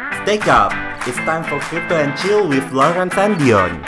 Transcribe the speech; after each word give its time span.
Stake 0.00 0.48
up! 0.48 0.72
It's 1.04 1.20
time 1.28 1.44
for 1.44 1.60
crypto 1.60 1.92
and 1.92 2.16
chill 2.16 2.48
with 2.48 2.64
Lawrence 2.72 3.12
and 3.20 3.36
Dion. 3.36 3.84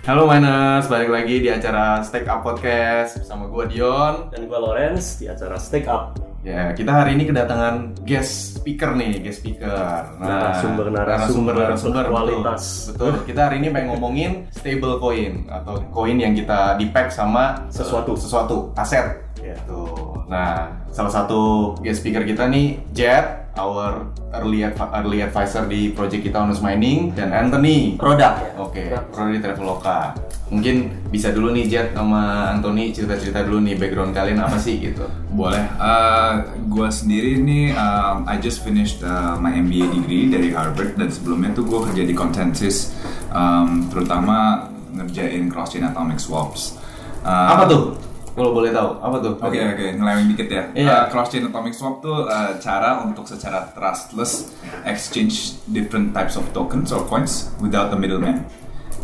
Halo 0.00 0.24
Miners, 0.24 0.88
balik 0.88 1.12
lagi 1.12 1.44
di 1.44 1.52
acara 1.52 2.00
Stake 2.00 2.24
Up 2.24 2.40
Podcast 2.40 3.20
bersama 3.20 3.52
gue 3.52 3.68
Dion. 3.68 4.32
dan 4.32 4.48
gue 4.48 4.56
Lawrence 4.56 5.20
di 5.20 5.28
acara 5.28 5.60
Stake 5.60 5.84
Up. 5.84 6.27
Ya, 6.48 6.72
kita 6.72 6.88
hari 6.88 7.12
ini 7.12 7.28
kedatangan 7.28 7.92
guest 8.08 8.56
speaker 8.64 8.96
nih, 8.96 9.20
guest 9.20 9.44
speaker. 9.44 9.68
Narasumber- 10.16 10.88
narasumber, 10.88 11.52
narasumber 11.52 11.52
narasumber, 11.52 12.04
berkualitas. 12.08 12.62
Betul. 12.88 13.12
betul. 13.12 13.24
Kita 13.28 13.40
hari 13.44 13.56
ini 13.60 13.68
pengen 13.68 13.88
ngomongin 13.92 14.30
stable 14.48 14.96
coin 14.96 15.44
atau 15.44 15.76
koin 15.92 16.16
yang 16.16 16.32
kita 16.32 16.80
di 16.80 16.88
pack 16.88 17.12
sama 17.12 17.68
Sesuatu. 17.68 18.16
sesuatu 18.16 18.72
aset. 18.80 19.28
Ya. 19.44 19.60
Tuh. 19.68 20.24
Nah, 20.24 20.72
salah 20.88 21.12
satu 21.12 21.72
guest 21.84 22.00
speaker 22.00 22.24
kita 22.24 22.48
nih 22.48 22.80
Jet, 22.96 23.47
our 23.58 24.06
early 24.32 24.62
adv- 24.62 24.92
early 24.94 25.20
advisor 25.20 25.66
di 25.66 25.90
project 25.90 26.22
kita 26.22 26.38
Onus 26.38 26.62
Mining 26.62 27.10
dan 27.12 27.34
Anthony 27.34 27.98
produk. 27.98 28.38
Oke, 28.56 28.86
Produk. 28.86 29.04
produk 29.10 29.32
di 29.34 29.40
Traveloka. 29.42 29.98
Mungkin 30.48 30.76
bisa 31.12 31.28
dulu 31.28 31.52
nih 31.52 31.68
Jet 31.68 31.88
sama 31.92 32.54
Anthony 32.54 32.88
cerita-cerita 32.88 33.44
dulu 33.44 33.60
nih 33.60 33.76
background 33.76 34.16
kalian 34.16 34.40
apa 34.40 34.56
sih 34.56 34.80
gitu. 34.80 35.04
Boleh. 35.28 35.60
Uh, 35.76 36.40
gue 36.64 36.88
sendiri 36.88 37.36
nih, 37.36 37.76
um, 37.76 38.24
I 38.24 38.40
just 38.40 38.64
finished 38.64 39.04
uh, 39.04 39.36
my 39.36 39.52
MBA 39.52 39.92
degree 39.92 40.32
dari 40.32 40.48
Harvard 40.54 40.96
dan 40.96 41.12
sebelumnya 41.12 41.52
tuh 41.52 41.68
gue 41.68 41.80
kerja 41.92 42.02
di 42.06 42.14
Consensus, 42.16 42.96
um, 43.28 43.92
terutama 43.92 44.70
ngerjain 44.96 45.52
cross 45.52 45.76
chain 45.76 45.84
atomic 45.84 46.16
swaps. 46.16 46.80
Uh, 47.20 47.52
Apa 47.52 47.64
tuh? 47.68 47.82
Kalau 48.38 48.54
boleh 48.54 48.70
tahu, 48.70 48.90
apa 48.96 49.16
tuh? 49.18 49.34
Oke 49.36 49.58
oke, 49.58 49.86
ngeleweng 49.98 50.26
dikit 50.30 50.48
ya. 50.48 50.62
Iya. 50.72 50.86
Uh, 50.86 51.04
cross 51.10 51.28
chain 51.28 51.42
atomic 51.42 51.74
swap 51.74 51.98
tuh 51.98 52.22
uh, 52.24 52.54
cara 52.56 53.02
untuk 53.02 53.26
secara 53.26 53.66
trustless 53.74 54.54
exchange 54.86 55.58
different 55.66 56.14
types 56.14 56.38
of 56.38 56.46
tokens 56.54 56.88
or 56.88 57.02
coins 57.04 57.50
without 57.58 57.90
the 57.90 57.98
middleman. 57.98 58.46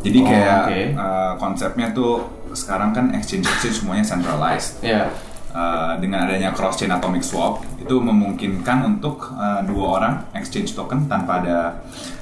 Jadi 0.01 0.19
Oh, 0.21 0.25
kayak 0.25 0.59
oke. 0.63 0.81
uh, 0.95 1.33
konsepnya 1.37 1.91
tuh 1.91 2.23
sekarang 2.55 2.95
kan 2.95 3.11
exchange 3.11 3.43
exchange 3.45 3.83
semuanya 3.83 4.07
centralized. 4.07 4.79
Iya. 4.81 5.11
Uh, 5.51 5.95
dengan 5.99 6.27
adanya 6.27 6.51
cross 6.51 6.75
chain 6.77 6.91
atomic 6.91 7.23
swap 7.23 7.63
itu 7.79 7.99
memungkinkan 7.99 8.87
untuk 8.87 9.35
uh, 9.35 9.63
dua 9.63 9.87
orang 9.99 10.15
exchange 10.35 10.75
token 10.75 11.07
tanpa 11.07 11.43
ada 11.43 11.59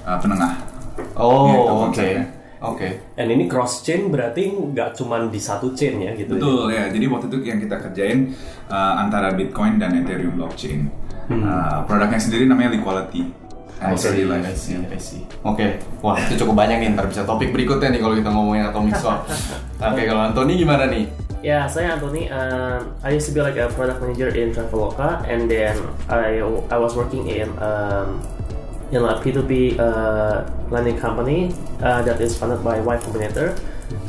uh, 0.04 0.16
penengah. 0.16 0.52
Oh, 1.16 1.48
Gitu 1.48 1.60
oke. 1.60 1.80
konsepnya. 1.82 2.24
Oke. 2.62 3.18
And 3.18 3.28
ini 3.34 3.50
cross 3.50 3.82
chain 3.82 4.06
berarti 4.06 4.54
nggak 4.54 4.94
cuma 4.94 5.18
di 5.26 5.40
satu 5.42 5.74
chain 5.74 5.98
ya 5.98 6.14
gitu. 6.14 6.38
Betul 6.38 6.70
ya. 6.70 6.86
Jadi 6.86 7.04
waktu 7.10 7.26
itu 7.26 7.38
yang 7.42 7.58
kita 7.58 7.76
kerjain 7.82 8.32
uh, 8.70 9.02
antara 9.02 9.34
Bitcoin 9.34 9.82
dan 9.82 9.98
Ethereum 9.98 10.38
blockchain. 10.38 10.86
Uh, 11.32 11.82
produknya 11.88 12.20
sendiri 12.20 12.44
namanya 12.46 12.76
Liquality. 12.76 13.24
I 13.82 13.98
see, 13.98 14.14
Liquality 14.14 14.24
Life. 14.30 14.46
I 14.46 14.54
see, 14.54 14.78
I 14.78 15.00
see. 15.00 15.22
Oke, 15.42 15.82
wah 16.04 16.14
itu 16.14 16.38
cukup 16.38 16.54
banyak 16.54 16.86
nih. 16.86 16.88
Ntar 16.94 17.10
bisa 17.10 17.26
topik 17.26 17.50
berikutnya 17.50 17.90
nih 17.90 18.00
kalau 18.04 18.14
kita 18.14 18.30
ngomongin 18.30 18.70
atomic 18.70 18.94
swap. 18.94 19.26
Oke, 19.90 20.02
kalau 20.06 20.22
Anthony 20.30 20.54
gimana 20.62 20.86
nih? 20.86 21.10
Ya, 21.42 21.66
saya 21.66 21.98
Anthony. 21.98 22.30
Um, 22.30 22.94
I 23.02 23.10
used 23.18 23.26
to 23.26 23.34
be 23.34 23.42
like 23.42 23.58
a 23.58 23.66
product 23.74 23.98
manager 23.98 24.30
in 24.30 24.54
Traveloka, 24.54 25.26
and 25.26 25.50
then 25.50 25.74
I 26.06 26.38
I 26.70 26.78
was 26.78 26.94
working 26.94 27.26
in 27.26 27.50
um, 27.58 28.22
in 28.92 29.00
a 29.00 29.16
P2P 29.18 29.80
uh, 29.80 30.44
lending 30.70 31.00
company 31.00 31.50
uh, 31.80 32.02
that 32.02 32.20
is 32.20 32.36
funded 32.36 32.60
by 32.60 32.78
Y 32.78 32.96
Combinator. 33.00 33.56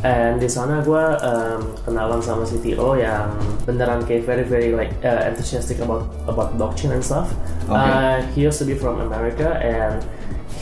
And 0.04 0.40
di 0.40 0.48
sana 0.48 0.80
gue 0.80 1.04
um, 1.20 1.60
kenalan 1.84 2.20
sama 2.20 2.44
CTO 2.44 2.96
yang 2.96 3.32
beneran 3.64 4.04
kayak 4.04 4.24
very 4.24 4.44
very 4.44 4.70
like 4.72 4.92
uh, 5.04 5.28
enthusiastic 5.28 5.80
about 5.80 6.08
about 6.28 6.56
blockchain 6.56 6.92
and 6.92 7.04
stuff. 7.04 7.32
Okay. 7.68 7.76
Uh, 7.76 8.20
he 8.32 8.44
used 8.44 8.60
to 8.60 8.68
be 8.68 8.76
from 8.76 9.00
America 9.00 9.60
and 9.60 10.00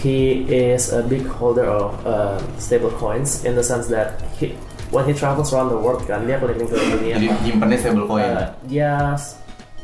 he 0.02 0.42
is 0.50 0.90
a 0.90 1.02
big 1.06 1.26
holder 1.26 1.66
of 1.66 1.94
uh, 2.02 2.38
stable 2.58 2.90
coins 2.98 3.46
in 3.46 3.54
the 3.54 3.62
sense 3.62 3.86
that 3.94 4.22
he, 4.38 4.58
when 4.90 5.06
he 5.06 5.14
travels 5.14 5.54
around 5.54 5.70
the 5.70 5.78
world 5.78 6.02
kan 6.10 6.26
dia 6.26 6.42
keliling 6.42 6.66
ke 6.66 6.74
dunia 6.78 7.14
Jadi 7.18 7.28
nyimpennya 7.46 7.78
stable 7.78 8.06
coin. 8.10 8.26
Uh, 8.26 8.50
dia 8.66 9.14
s- 9.18 9.41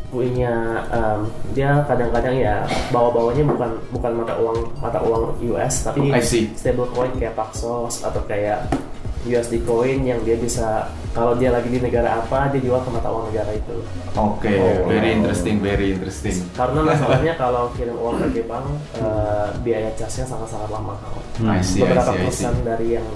punya 0.07 0.53
um, 0.87 1.27
dia 1.51 1.83
kadang-kadang 1.83 2.31
ya 2.33 2.63
bawa-bawanya 2.89 3.43
bukan 3.43 3.71
bukan 3.91 4.11
mata 4.15 4.33
uang 4.39 4.57
mata 4.77 4.99
uang 4.99 5.23
US 5.51 5.83
tapi 5.83 6.07
stable 6.55 6.87
coin 6.89 7.11
kayak 7.13 7.35
Paxos 7.35 8.01
atau 8.01 8.23
kayak 8.23 8.63
USD 9.23 9.67
coin 9.67 9.99
yang 10.01 10.23
dia 10.23 10.39
bisa 10.39 10.87
kalau 11.11 11.35
dia 11.35 11.51
lagi 11.51 11.67
di 11.67 11.83
negara 11.83 12.23
apa 12.23 12.47
dia 12.47 12.63
jual 12.63 12.79
ke 12.79 12.87
mata 12.87 13.09
uang 13.09 13.27
negara 13.27 13.51
itu 13.51 13.77
Oke, 14.15 14.47
Oh. 14.49 14.87
very 14.87 15.11
interesting, 15.11 15.59
very 15.59 15.91
interesting. 15.91 16.39
karena 16.55 16.79
masalahnya 16.81 17.33
kalau 17.35 17.67
kirim 17.75 17.93
uang 17.93 18.23
ke 18.23 18.39
Jepang 18.39 18.63
uh, 18.95 19.51
biaya 19.59 19.91
casnya 19.93 20.23
sangat-sangatlah 20.25 20.79
mahal 20.79 21.13
I 21.43 21.59
see, 21.59 21.83
I 21.83 21.91
beberapa 21.91 22.07
see, 22.07 22.15
I 22.15 22.15
see. 22.15 22.25
persen 22.25 22.53
dari 22.63 22.87
yang 22.95 23.07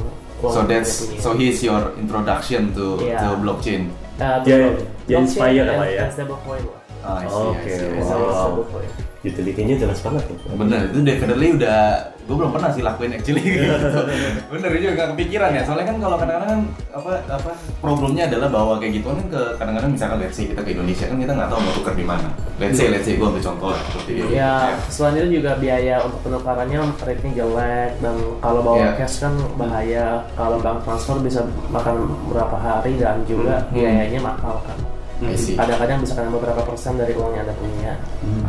uang 0.44 0.51
So 0.51 0.62
that's 0.66 1.07
punya. 1.07 1.22
so 1.22 1.30
he's 1.31 1.62
your 1.62 1.96
introduction 1.96 2.75
to 2.75 3.00
Yeah. 3.00 3.24
to 3.24 3.40
blockchain. 3.40 3.96
Uh, 4.18 4.44
Dia- 4.44 4.57
betul. 4.68 4.74
dia 5.07 5.16
Blockchain 5.16 5.22
inspire 5.24 5.63
and- 5.63 5.72
lah 5.72 5.88
ya. 5.88 6.01
and 6.03 6.12
stable 6.12 6.40
coin 6.44 6.62
lah. 6.62 6.81
See, 7.01 7.28
Oke, 7.28 7.73
wow. 8.00 8.62
Coin. 8.63 8.89
Utility-nya 9.22 9.78
jelas 9.78 10.01
banget 10.01 10.25
tuh. 10.25 10.38
Bener, 10.51 10.89
itu 10.89 10.97
definitely 11.01 11.53
udah 11.53 11.78
gue 12.22 12.35
belum 12.38 12.53
pernah 12.53 12.69
sih 12.69 12.81
lakuin 12.81 13.13
actually 13.13 13.38
gitu. 13.38 13.69
Bener 14.53 14.69
juga 14.73 14.91
gak 14.95 15.09
kepikiran 15.13 15.53
ya. 15.53 15.62
Soalnya 15.62 15.94
kan 15.94 15.97
kalau 16.00 16.17
kadang-kadang 16.17 16.50
kan 16.50 16.62
apa 16.89 17.12
apa 17.29 17.51
problemnya 17.78 18.25
adalah 18.25 18.50
bahwa 18.50 18.73
kayak 18.78 18.97
gituan 18.97 19.22
kan 19.22 19.28
ke 19.29 19.41
kadang-kadang 19.57 19.91
misalkan 19.94 20.17
let's 20.22 20.34
say 20.34 20.50
kita 20.50 20.62
ke 20.62 20.73
Indonesia 20.73 21.06
kan 21.06 21.17
kita 21.17 21.34
nggak 21.34 21.50
tahu 21.50 21.59
mau 21.59 21.73
tuker 21.78 21.94
di 21.94 22.06
mana. 22.06 22.28
Let's 22.57 22.78
say 22.78 22.88
let's 22.89 23.06
say 23.06 23.13
gue 23.13 23.28
ambil 23.28 23.44
contoh 23.44 23.69
lah 23.69 23.81
seperti 23.85 24.12
itu. 24.18 24.25
Ya, 24.33 24.53
selain 24.89 25.16
itu 25.18 25.29
juga 25.38 25.51
biaya 25.53 25.95
untuk 26.01 26.19
penukarannya 26.22 26.79
rate-nya 26.97 27.31
jelek 27.35 27.91
dan 28.01 28.16
kalau 28.41 28.59
bawa 28.63 28.78
Iya. 28.81 28.91
cash 28.97 29.18
kan 29.22 29.33
bahaya. 29.53 30.06
Kalau 30.33 30.57
bank 30.57 30.81
transfer 30.81 31.18
bisa 31.22 31.41
makan 31.69 32.09
berapa 32.25 32.57
hari 32.57 32.97
dan 32.97 33.22
juga 33.29 33.69
Hmm. 33.69 33.73
biayanya 33.78 34.18
mahal 34.18 34.66
kan. 34.66 34.78
I 35.21 35.37
see. 35.37 35.53
Kadang-kadang 35.53 36.01
bisa 36.01 36.17
kena 36.17 36.33
beberapa 36.33 36.61
persen 36.65 36.97
dari 36.97 37.13
uang 37.13 37.37
yang 37.37 37.45
anda 37.45 37.55
punya. 37.55 37.93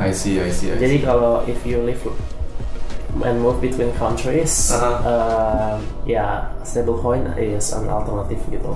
I 0.01 0.09
see, 0.11 0.41
I 0.41 0.49
see, 0.49 0.73
I 0.73 0.77
see. 0.77 0.81
Jadi 0.81 0.97
kalau 1.05 1.45
if 1.45 1.61
you 1.69 1.85
live 1.85 2.01
and 3.21 3.37
move 3.45 3.61
between 3.61 3.93
countries, 4.01 4.73
Uh-huh. 4.73 5.05
uh, 5.05 5.75
ya 6.09 6.49
stablecoin 6.65 7.29
is 7.37 7.77
an 7.77 7.93
alternative 7.93 8.41
gitu. 8.49 8.73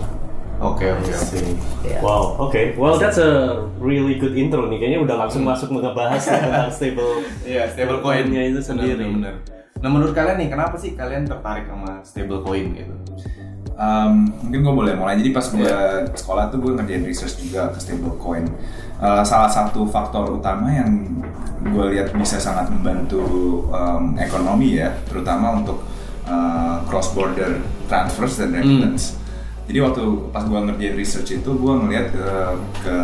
Oke, 0.56 0.88
oke, 0.88 1.12
oke. 1.12 1.40
Ya. 1.84 2.00
Wow, 2.00 2.48
oke. 2.48 2.60
Well, 2.80 2.96
that's 2.96 3.20
a 3.20 3.60
really 3.76 4.16
good 4.16 4.32
intro 4.32 4.64
nih. 4.72 4.80
Kayaknya 4.80 5.00
udah 5.04 5.16
langsung 5.28 5.44
masuk 5.44 5.68
ngebahas 5.68 6.20
tentang 6.24 6.72
stable. 6.72 7.20
Iya, 7.44 7.68
stable 7.68 8.00
coin 8.00 8.24
Coinnya 8.24 8.42
itu 8.48 8.60
sendiri. 8.64 8.96
Bener, 9.04 9.36
bener. 9.36 9.56
Nah, 9.84 9.88
menurut 9.92 10.16
kalian 10.16 10.40
nih, 10.40 10.48
kenapa 10.48 10.80
sih 10.80 10.96
kalian 10.96 11.28
tertarik 11.28 11.68
sama 11.68 12.00
stable 12.08 12.40
coin 12.40 12.72
gitu? 12.72 12.94
Um, 13.76 14.32
mungkin 14.40 14.64
gue 14.64 14.74
boleh 14.74 14.94
mulai. 14.96 15.20
Jadi 15.20 15.36
pas 15.36 15.44
gue 15.52 15.60
Iya. 15.60 16.08
sekolah 16.16 16.48
tuh 16.48 16.64
gue 16.64 16.72
ngerjain 16.80 17.04
research 17.04 17.36
juga 17.44 17.68
ke 17.76 17.78
stablecoin. 17.78 18.48
Uh, 18.96 19.20
salah 19.20 19.52
satu 19.52 19.84
faktor 19.84 20.40
utama 20.40 20.72
yang 20.72 20.88
gue 21.60 21.84
lihat 21.92 22.16
bisa 22.16 22.40
sangat 22.40 22.72
membantu 22.72 23.20
um, 23.68 24.16
ekonomi 24.16 24.80
ya, 24.80 24.96
terutama 25.04 25.60
untuk 25.60 25.84
uh, 26.24 26.80
cross 26.88 27.12
border 27.12 27.60
transfers 27.84 28.40
dan 28.40 28.56
remittance. 28.56 29.20
Jadi 29.68 29.78
waktu 29.84 30.04
pas 30.32 30.46
gue 30.48 30.56
ngerjain 30.56 30.96
research 30.96 31.36
itu 31.36 31.50
gue 31.52 31.74
ngeliat 31.76 32.16
ke 32.16 32.28
ke 32.80 32.96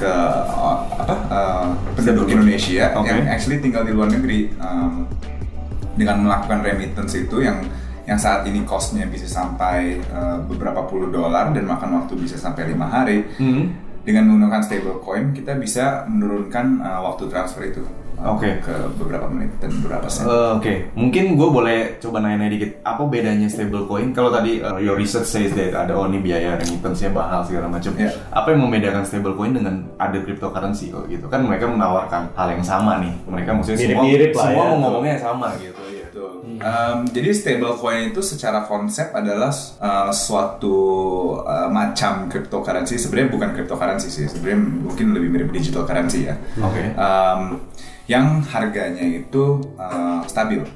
ke 0.00 0.08
uh, 0.08 0.80
apa 0.96 1.14
uh, 1.28 1.66
penduduk 1.92 2.32
Indonesia 2.32 2.88
Oke. 2.96 3.12
yang 3.12 3.28
actually 3.28 3.60
tinggal 3.60 3.84
di 3.84 3.92
luar 3.92 4.08
negeri 4.08 4.48
um, 4.56 5.04
dengan 5.92 6.24
melakukan 6.24 6.64
remittance 6.64 7.12
itu 7.20 7.44
yang 7.44 7.60
yang 8.02 8.18
saat 8.18 8.42
ini 8.44 8.62
costnya 8.62 9.06
bisa 9.06 9.24
sampai 9.24 9.98
uh, 10.10 10.42
beberapa 10.42 10.82
puluh 10.84 11.08
dolar 11.08 11.50
dan 11.50 11.62
makan 11.62 12.02
waktu 12.02 12.18
bisa 12.18 12.34
sampai 12.34 12.66
lima 12.66 12.84
hari 12.84 13.22
Hmm. 13.36 13.70
dengan 14.02 14.26
menggunakan 14.26 14.60
stablecoin 14.60 15.30
kita 15.30 15.54
bisa 15.54 16.02
menurunkan 16.06 16.82
uh, 16.82 17.00
waktu 17.06 17.30
transfer 17.30 17.62
itu 17.62 17.82
uh, 18.18 18.34
Oke. 18.34 18.58
ke 18.58 18.74
beberapa 18.98 19.30
menit 19.30 19.54
dan 19.62 19.70
beberapa 19.78 20.10
sen. 20.10 20.26
Eh, 20.26 20.50
Oke, 20.58 20.74
mungkin 20.94 21.34
gue 21.34 21.48
boleh 21.48 21.78
coba 21.98 22.18
nanya 22.18 22.50
dikit. 22.50 22.82
Apa 22.82 23.06
bedanya 23.06 23.46
stablecoin? 23.46 24.10
Kalau 24.10 24.30
tadi 24.30 24.58
uh, 24.58 24.78
your 24.78 24.98
research 24.98 25.26
says 25.26 25.54
that 25.54 25.70
ada 25.70 25.94
oh 25.94 26.06
ini 26.06 26.18
biaya 26.18 26.58
remittance-nya 26.58 27.14
mahal 27.14 27.46
segala 27.46 27.70
macam. 27.70 27.94
Iya. 27.94 28.10
Apa 28.30 28.50
yang 28.50 28.66
membedakan 28.66 29.06
stablecoin 29.06 29.54
dengan 29.54 29.74
ada 29.96 30.18
cryptocurrency 30.18 30.90
kalau 30.90 31.06
gitu? 31.06 31.30
Kan 31.30 31.46
mereka 31.46 31.70
menawarkan 31.70 32.34
hal 32.34 32.48
yang 32.50 32.62
sama 32.62 32.98
nih. 32.98 33.14
Mereka 33.22 33.50
maksudnya 33.54 33.78
semua, 33.78 34.02
Mirip-mirip 34.02 34.30
lah 34.34 34.46
semua 34.50 34.58
ya. 34.58 34.66
mau 34.66 34.78
ngomongnya 34.82 35.12
yang 35.14 35.24
sama 35.30 35.46
gitu. 35.58 35.81
Um, 36.42 37.06
jadi 37.06 37.30
stablecoin 37.30 38.10
itu 38.10 38.18
secara 38.18 38.66
konsep 38.66 39.14
adalah 39.14 39.54
uh, 39.78 40.10
suatu 40.10 40.76
uh, 41.38 41.70
macam 41.70 42.26
cryptocurrency. 42.26 42.98
Sebenarnya 42.98 43.30
bukan 43.30 43.48
cryptocurrency 43.54 44.10
sih. 44.10 44.26
Sebenarnya 44.26 44.58
mungkin 44.58 45.14
lebih 45.14 45.28
mirip 45.30 45.48
digital 45.54 45.86
currency 45.86 46.26
ya. 46.26 46.34
Oke. 46.58 46.98
Um, 46.98 47.62
yang 48.10 48.42
harganya 48.42 49.06
itu 49.06 49.62
uh, 49.78 50.26
stabil. 50.26 50.66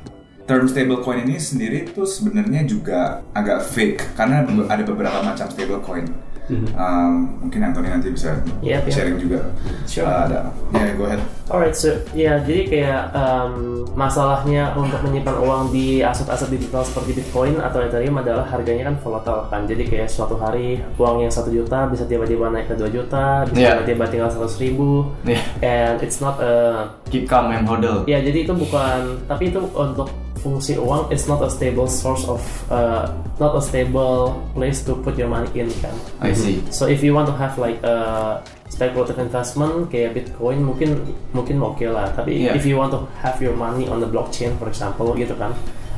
Term 0.47 0.71
stablecoin 0.71 1.27
ini 1.27 1.43
sendiri 1.43 1.91
itu 1.91 2.07
sebenarnya 2.07 2.63
juga 2.63 3.27
agak 3.35 3.67
fake 3.67 4.15
karena 4.15 4.47
be- 4.47 4.71
ada 4.71 4.87
beberapa 4.87 5.19
macam 5.19 5.51
stablecoin. 5.51 6.07
Um, 6.49 7.43
mungkin 7.43 7.59
Anthony 7.61 7.91
nanti 7.91 8.09
bisa 8.09 8.39
Yep, 8.63 8.87
yep. 8.87 8.93
sharing 8.93 9.19
juga. 9.19 9.51
Sure. 9.83 10.07
Uh, 10.07 10.23
ada, 10.25 10.41
ya 10.71 10.95
go 10.95 11.05
ahead. 11.05 11.19
Alright, 11.47 11.75
so 11.75 11.91
ya 12.11 12.39
jadi 12.39 12.63
kayak 12.67 13.03
um, 13.11 13.53
masalahnya 13.95 14.75
untuk 14.75 14.99
menyimpan 15.01 15.37
uang 15.39 15.63
di 15.71 16.03
aset-aset 16.03 16.47
digital 16.49 16.83
seperti 16.83 17.15
Bitcoin 17.17 17.59
atau 17.59 17.79
Ethereum 17.81 18.19
adalah 18.19 18.47
harganya 18.47 18.87
kan 18.87 18.97
volatile 18.99 19.47
kan. 19.47 19.63
Jadi 19.63 19.87
kayak 19.87 20.07
suatu 20.07 20.35
hari 20.37 20.79
uang 20.95 21.23
yang 21.23 21.31
satu 21.31 21.51
juta 21.51 21.87
bisa 21.87 22.03
tiba-tiba 22.05 22.47
naik 22.47 22.67
ke 22.67 22.75
2 22.75 22.91
juta, 22.91 23.43
bisa 23.45 23.55
Yeah. 23.57 23.75
tiba-tiba 23.79 24.05
tinggal 24.07 24.31
seratus 24.31 24.59
ribu, 24.59 25.11
Yeah. 25.23 25.43
and 25.63 25.99
it's 25.99 26.19
not 26.19 26.39
a 26.39 26.87
Keep 27.07 27.27
calm 27.27 27.51
and 27.51 27.63
hodl. 27.65 28.03
ya 28.05 28.19
jadi 28.19 28.43
itu 28.43 28.53
bukan 28.53 29.23
tapi 29.27 29.51
itu 29.51 29.63
untuk 29.71 30.11
fungsi 30.37 30.77
uang 30.77 31.09
it's 31.09 31.25
not 31.25 31.41
a 31.41 31.51
stable 31.51 31.89
source 31.89 32.25
of 32.29 32.41
uh, 32.69 33.09
not 33.41 33.57
a 33.57 33.63
stable 33.63 34.37
place 34.53 34.85
to 34.85 34.97
put 35.01 35.17
your 35.17 35.29
money 35.29 35.49
in 35.57 35.69
kan. 35.81 35.93
I 36.21 36.33
see. 36.37 36.61
So 36.69 36.87
if 36.87 37.01
you 37.01 37.13
want 37.17 37.29
to 37.29 37.37
have 37.37 37.57
like 37.57 37.81
a 37.83 38.41
speculative 38.69 39.17
investment 39.17 39.89
kayak 39.89 40.13
Bitcoin 40.17 40.61
mungkin 40.65 41.17
mungkin 41.33 41.57
oke 41.63 41.85
lah. 41.89 42.13
Tapi 42.13 42.49
Yeah. 42.49 42.57
if 42.57 42.69
you 42.69 42.77
want 42.77 42.93
to 42.93 43.09
have 43.25 43.41
your 43.41 43.57
money 43.57 43.89
on 43.89 44.05
the 44.05 44.09
blockchain 44.09 44.55
for 44.61 44.69
example 44.69 45.17
gitu 45.17 45.33
kan, 45.35 45.57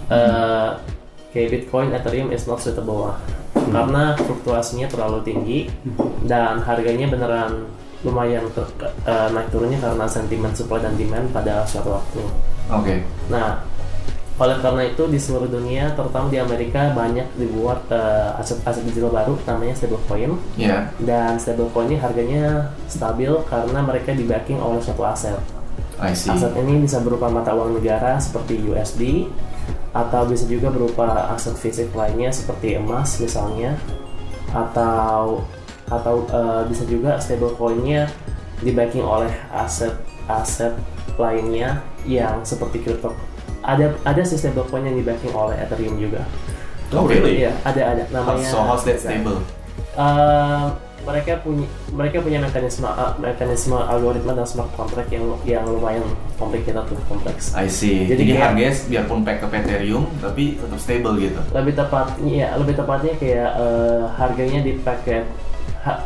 uh, 0.09 0.79
kayak 1.35 1.49
Bitcoin, 1.53 1.91
Ethereum 1.91 2.31
is 2.31 2.47
not 2.47 2.63
suitable 2.63 3.11
lah. 3.11 3.19
Karena 3.59 4.15
fluktuasinya 4.17 4.87
terlalu 4.89 5.19
tinggi 5.27 5.59
dan 6.25 6.63
harganya 6.63 7.11
beneran 7.11 7.67
lumayan 8.07 8.47
ter- 8.55 8.95
uh, 9.05 9.27
naik 9.35 9.51
turunnya 9.51 9.83
karena 9.83 10.07
sentimen 10.07 10.55
supply 10.55 10.79
dan 10.79 10.95
demand 10.95 11.27
pada 11.35 11.67
suatu 11.67 11.99
waktu. 11.99 12.23
Oke. 12.71 12.95
Nah, 13.27 13.59
oleh 14.39 14.55
karena 14.63 14.83
itu 14.87 15.03
di 15.11 15.19
seluruh 15.19 15.51
dunia, 15.51 15.99
terutama 15.99 16.31
di 16.31 16.39
Amerika 16.39 16.95
banyak 16.95 17.27
dibuat 17.35 17.91
uh, 17.91 18.39
aset-aset 18.39 18.87
digital 18.87 19.11
baru 19.11 19.35
namanya 19.43 19.75
stablecoin 19.75 20.39
Ya. 20.55 20.95
dan 21.03 21.43
stablecoin 21.43 21.91
ini 21.91 21.99
harganya 21.99 22.71
stabil 22.87 23.35
karena 23.51 23.83
mereka 23.83 24.15
di 24.15 24.23
backing 24.23 24.63
oleh 24.63 24.79
suatu 24.79 25.03
aset. 25.03 25.35
I 25.99 26.15
see. 26.15 26.31
Aset 26.31 26.55
ini 26.55 26.79
bisa 26.87 27.03
berupa 27.03 27.27
mata 27.27 27.51
uang 27.51 27.83
negara 27.83 28.15
seperti 28.23 28.63
USD 28.63 29.27
atau 29.91 30.23
bisa 30.31 30.47
juga 30.47 30.71
berupa 30.71 31.35
aset 31.35 31.59
fisik 31.59 31.91
lainnya 31.91 32.31
seperti 32.31 32.79
emas 32.79 33.19
misalnya 33.19 33.75
atau 34.55 35.43
atau 35.91 36.23
uh, 36.31 36.63
bisa 36.71 36.87
juga 36.87 37.19
stablecoinnya 37.19 38.07
di 38.63 38.71
backing 38.71 39.03
oleh 39.03 39.35
aset-aset 39.51 40.79
lainnya 41.19 41.83
yang 42.07 42.47
seperti 42.47 42.87
crypto. 42.87 43.11
Ada 43.69 43.93
ada 44.03 44.23
sih 44.25 44.41
stablecoin 44.41 44.81
yang 44.83 44.97
di 44.97 45.05
backing 45.05 45.37
oleh 45.37 45.61
Ethereum 45.61 46.01
juga. 46.01 46.25
Oh 46.89 47.05
really? 47.05 47.45
Iya, 47.45 47.53
ada 47.63 47.83
ada 47.85 48.03
namanya. 48.09 48.49
So 48.49 48.65
how's 48.65 48.81
that 48.89 48.97
stable? 48.97 49.45
Uh, 49.93 50.73
mereka 51.05 51.41
punya 51.41 51.69
mereka 51.93 52.21
punya 52.21 52.41
mekanisme 52.41 52.85
uh, 52.85 53.13
mekanisme 53.17 53.77
algoritma 53.77 54.33
dan 54.33 54.45
smart 54.45 54.73
contract 54.73 55.09
yang 55.09 55.25
yang 55.45 55.65
lumayan 55.69 56.01
complicated 56.37 56.81
tuh 56.89 56.97
kompleks. 57.05 57.53
I 57.53 57.69
see. 57.69 58.09
Jadi 58.09 58.25
Jadi, 58.25 58.33
kayak- 58.33 58.45
harganya 58.57 58.77
biarpun 58.89 59.21
pack 59.21 59.37
ke 59.41 59.47
Ethereum 59.53 60.05
tapi 60.19 60.57
tetap 60.57 60.81
stable 60.81 61.15
gitu. 61.21 61.41
Lebih 61.53 61.75
tepatnya 61.77 62.33
ya 62.33 62.49
lebih 62.57 62.75
tepatnya 62.75 63.13
kayak 63.21 63.51
uh, 63.53 64.03
harganya 64.17 64.61
di 64.65 64.73
paket 64.81 65.25
ha, 65.85 66.05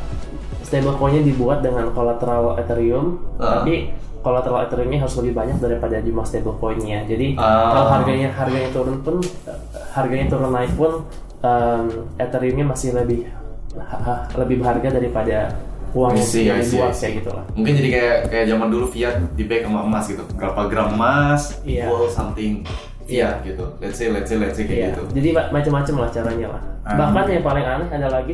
stablecoinnya 0.63 1.23
dibuat 1.23 1.63
dengan 1.63 1.91
kolateral 1.93 2.59
Ethereum, 2.59 3.23
Ah. 3.39 3.61
tapi 3.63 3.91
kolateral 4.23 4.63
Ethereumnya 4.63 4.99
harus 4.99 5.19
lebih 5.19 5.35
banyak 5.35 5.59
daripada 5.59 5.99
jumlah 5.99 6.23
stablecoinnya. 6.23 7.05
Jadi 7.05 7.35
Ah. 7.35 7.71
kalau 7.71 7.87
harganya 7.93 8.29
harganya 8.31 8.71
turun 8.71 8.97
pun 9.03 9.17
uh, 9.21 9.59
harganya 9.93 10.27
turun 10.27 10.49
naik 10.49 10.73
pun 10.73 10.93
um, 11.41 11.85
Ethereumnya 12.17 12.65
masih 12.65 12.95
lebih 12.95 13.27
ha- 13.75 14.01
ha- 14.01 14.23
lebih 14.37 14.63
berharga 14.63 14.89
daripada 14.93 15.51
uang 15.93 16.17
yang 16.17 16.57
dibuat 16.57 16.95
kayak 16.95 17.13
gitu 17.21 17.31
lah. 17.31 17.45
Mungkin 17.53 17.73
jadi 17.77 17.89
kayak 17.91 18.17
kayak 18.31 18.47
zaman 18.49 18.69
dulu 18.69 18.87
fiat 18.89 19.15
di 19.35 19.45
back 19.45 19.63
sama 19.63 19.81
emas 19.85 20.05
gitu. 20.07 20.23
Berapa 20.33 20.61
gram 20.65 20.89
emas 20.93 21.43
equal 21.63 22.09
something 22.09 22.65
fiat 23.13 23.37
gitu. 23.45 23.65
Let's 23.79 23.97
say 23.97 24.09
let's 24.09 24.29
say 24.29 24.37
let's 24.41 24.57
say 24.57 24.65
kayak 24.65 24.79
Iya, 24.79 24.89
gitu. 24.91 25.03
jadi 25.13 25.29
ma- 25.33 25.51
macam-macam 25.53 25.95
lah 26.01 26.09
caranya 26.11 26.47
lah. 26.57 26.63
Ah. 26.83 26.97
Bahkan 26.99 27.25
yang 27.31 27.45
paling 27.45 27.63
aneh 27.65 27.89
ada 27.89 28.09
lagi 28.09 28.33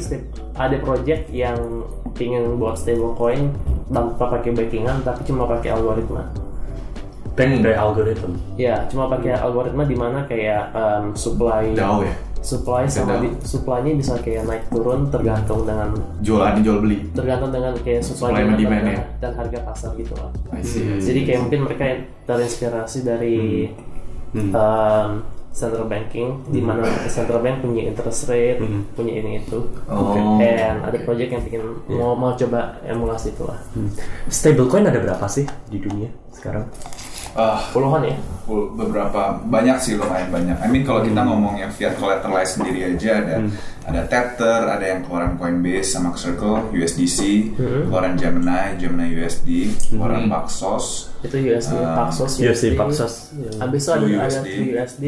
ada 0.54 0.76
project 0.78 1.22
yang 1.28 1.58
ingin 2.16 2.56
buat 2.56 2.75
stablecoin 2.75 3.52
tanpa 3.88 4.25
pakai 4.30 4.50
backingan 4.52 5.02
tapi 5.02 5.20
cuma 5.22 5.44
pakai 5.44 5.75
algoritma. 5.75 6.25
Back 7.34 7.62
by 7.62 7.70
algorithm. 7.70 8.34
Ya, 8.58 8.82
cuma 8.90 9.06
pakai 9.06 9.38
algoritma 9.38 9.86
di 9.86 9.94
mana 9.94 10.26
kayak 10.26 10.75
um, 10.75 11.14
supply 11.14 11.70
Jauh 11.70 12.02
ya. 12.02 12.10
supply 12.42 12.82
sama 12.86 13.22
di, 13.22 13.30
supply-nya 13.46 13.94
bisa 13.94 14.19
kayak 14.19 14.42
naik 14.42 14.64
turun 14.70 15.06
tergantung 15.06 15.62
dengan 15.62 15.94
Jualan 16.19 16.58
jual 16.62 16.82
beli. 16.82 17.06
tergantung 17.14 17.54
dengan 17.54 17.78
kayak 17.78 18.02
supply, 18.02 18.34
Supply 18.34 18.42
and 18.42 18.50
dan, 18.50 18.58
demand 18.58 18.82
dan, 18.82 18.94
ya. 18.94 19.02
dan 19.22 19.32
harga 19.38 19.58
pasar 19.62 19.90
gitu 19.94 20.14
lah. 20.19 20.30
I 20.50 20.62
see. 20.66 20.82
I 20.82 20.98
see. 20.98 21.14
Jadi 21.14 21.20
kayak 21.30 21.40
mungkin 21.46 21.60
mereka 21.62 21.84
terinspirasi 22.26 22.98
dari 23.06 23.36
um, 24.34 25.10
central 25.58 25.90
banking 25.90 26.44
di 26.54 26.62
mana 26.62 26.86
central 27.10 27.42
bank 27.42 27.64
punya 27.64 27.90
interest 27.90 28.30
rate, 28.30 28.62
punya 28.94 29.12
ini 29.19 29.42
itu. 29.42 29.58
Oh. 29.90 30.38
Dan 30.38 30.86
ada 30.86 30.98
project 31.02 31.30
yang 31.34 31.42
bikin 31.42 31.62
mau 31.90 32.14
mau 32.14 32.32
coba 32.38 32.78
emulasi 32.86 33.34
itu 33.34 33.42
lah. 33.42 33.58
Stablecoin 34.30 34.86
ada 34.86 35.02
berapa 35.02 35.26
sih 35.26 35.48
di 35.66 35.82
dunia 35.82 36.08
sekarang? 36.30 36.70
Ah, 37.38 37.60
Puluhan 37.70 38.02
ya. 38.02 38.16
Beberapa 38.48 39.38
banyak 39.44 39.76
sih 39.78 39.94
lumayan 39.94 40.32
banyak. 40.32 40.56
I 40.58 40.66
mean 40.70 40.82
kalau 40.82 41.04
kita 41.04 41.20
ngomong 41.22 41.60
yang 41.60 41.70
fiat 41.70 41.94
collateralized 42.00 42.58
sendiri 42.58 42.94
aja 42.94 43.20
ada 43.20 43.36
ada 43.88 44.05
Tether, 44.05 44.69
ada 44.69 44.85
yang 44.85 45.00
keluaran 45.00 45.40
Coinbase 45.40 45.96
sama 45.96 46.12
Circle, 46.12 46.76
USDC, 46.76 47.19
keluaran 47.56 48.20
Gemini, 48.20 48.76
Gemini 48.76 49.17
USD, 49.17 49.49
keluaran 49.88 50.29
Paxos, 50.29 51.08
Itu 51.25 51.40
USD, 51.40 51.73
Ah, 51.73 52.05
Paxos, 52.05 52.37
USD, 52.37 52.76
Paxos. 52.76 53.32
Habis 53.56 53.81
itu 53.81 53.90
ada 53.90 54.05
USD. 54.05 54.44
True 54.44 54.69
USD. 54.76 55.05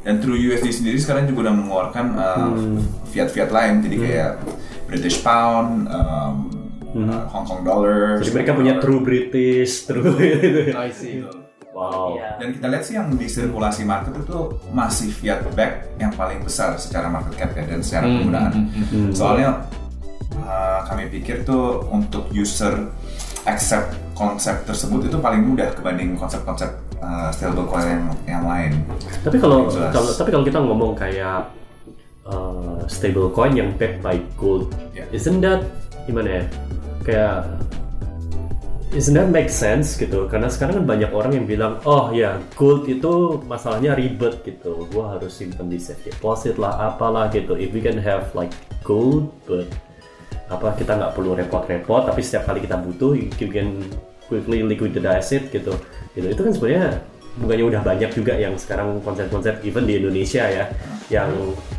dan 0.00 0.14
True 0.24 0.38
USD 0.40 0.66
sendiri 0.72 0.96
sekarang 0.96 1.28
juga 1.28 1.52
udah 1.52 1.54
mengeluarkan 1.54 2.06
uh, 2.16 2.52
fiat-fiat 3.12 3.52
lain, 3.52 3.74
jadi 3.84 3.96
kayak 4.00 4.32
British 4.88 5.20
Pound, 5.20 5.84
um, 5.92 6.34
uh, 6.96 7.28
Hong 7.28 7.44
Kong 7.44 7.60
Dollar. 7.60 8.24
Jadi 8.24 8.32
mereka 8.32 8.56
punya 8.56 8.80
True 8.80 9.04
British, 9.04 9.84
True 9.84 10.16
gitu. 10.16 10.72
I 10.80 10.88
see. 10.88 11.43
Wow. 11.86 12.08
Iya. 12.14 12.28
Dan 12.36 12.48
kita 12.52 12.66
lihat 12.66 12.82
sih 12.82 12.94
yang 12.94 13.08
di 13.12 13.26
sirkulasi 13.26 13.82
market 13.84 14.16
itu 14.16 14.38
masih 14.70 15.08
fiat 15.10 15.44
back 15.50 15.72
yang 15.96 16.10
paling 16.10 16.40
besar 16.40 16.74
secara 16.76 17.06
market 17.06 17.34
cap 17.34 17.52
ya 17.52 17.64
dan 17.64 17.80
secara 17.80 18.04
Hmm, 18.04 18.14
penggunaan. 18.18 18.52
hmm, 18.52 18.66
hmm, 18.70 18.86
hmm. 18.86 19.10
Soalnya 19.12 19.50
uh, 20.38 20.80
kami 20.84 21.08
pikir 21.10 21.42
tuh 21.42 21.62
untuk 21.88 22.26
user 22.30 22.88
accept 23.44 23.92
konsep 24.12 24.64
tersebut 24.64 25.04
itu 25.04 25.18
paling 25.18 25.44
mudah 25.44 25.68
kebanding 25.72 26.14
konsep-konsep 26.14 26.70
uh, 26.98 27.28
stablecoin 27.28 27.84
yang, 27.84 28.04
yang 28.26 28.44
lain. 28.44 28.72
Tapi 29.20 29.36
kalau 29.36 29.68
kalau 29.90 30.10
tapi 30.10 30.30
kalau 30.30 30.42
kita 30.42 30.58
ngomong 30.58 30.92
kayak 30.94 31.52
uh, 32.24 32.80
stablecoin 32.86 33.52
yang 33.52 33.68
backed 33.74 34.00
by 34.00 34.16
gold, 34.34 34.72
Ya. 34.92 35.04
isn't 35.10 35.38
that 35.38 35.60
gimana 36.04 36.40
ya? 36.40 36.44
Kayak 37.02 37.36
isn't 38.94 39.18
that 39.18 39.28
make 39.28 39.50
sense 39.50 39.98
gitu? 39.98 40.30
Karena 40.30 40.46
sekarang 40.46 40.82
kan 40.82 40.86
banyak 40.86 41.10
orang 41.10 41.34
yang 41.34 41.46
bilang, 41.50 41.82
oh 41.84 42.14
ya 42.14 42.38
gold 42.54 42.86
itu 42.86 43.42
masalahnya 43.44 43.98
ribet 43.98 44.40
gitu. 44.46 44.86
Gua 44.94 45.18
harus 45.18 45.34
simpen 45.34 45.66
di 45.66 45.82
safe 45.82 46.14
deposit 46.14 46.56
lah, 46.56 46.94
apalah 46.94 47.28
gitu. 47.34 47.58
If 47.58 47.74
we 47.74 47.82
can 47.82 47.98
have 47.98 48.30
like 48.32 48.54
gold, 48.86 49.34
but 49.44 49.66
apa 50.46 50.78
kita 50.78 50.94
nggak 50.94 51.12
perlu 51.18 51.34
repot-repot, 51.34 52.06
tapi 52.06 52.22
setiap 52.22 52.46
kali 52.48 52.62
kita 52.62 52.78
butuh, 52.78 53.18
you 53.18 53.50
can 53.50 53.82
quickly 54.30 54.62
liquidate 54.62 55.26
it 55.34 55.50
gitu. 55.50 55.74
Gitu 56.14 56.26
itu 56.30 56.40
kan 56.40 56.52
sebenarnya 56.54 57.02
bukannya 57.34 57.64
udah 57.66 57.82
banyak 57.82 58.10
juga 58.14 58.38
yang 58.38 58.54
sekarang 58.54 59.02
konsep-konsep 59.02 59.58
even 59.66 59.90
di 59.90 59.98
Indonesia 59.98 60.46
ya 60.46 60.70
yang 61.10 61.34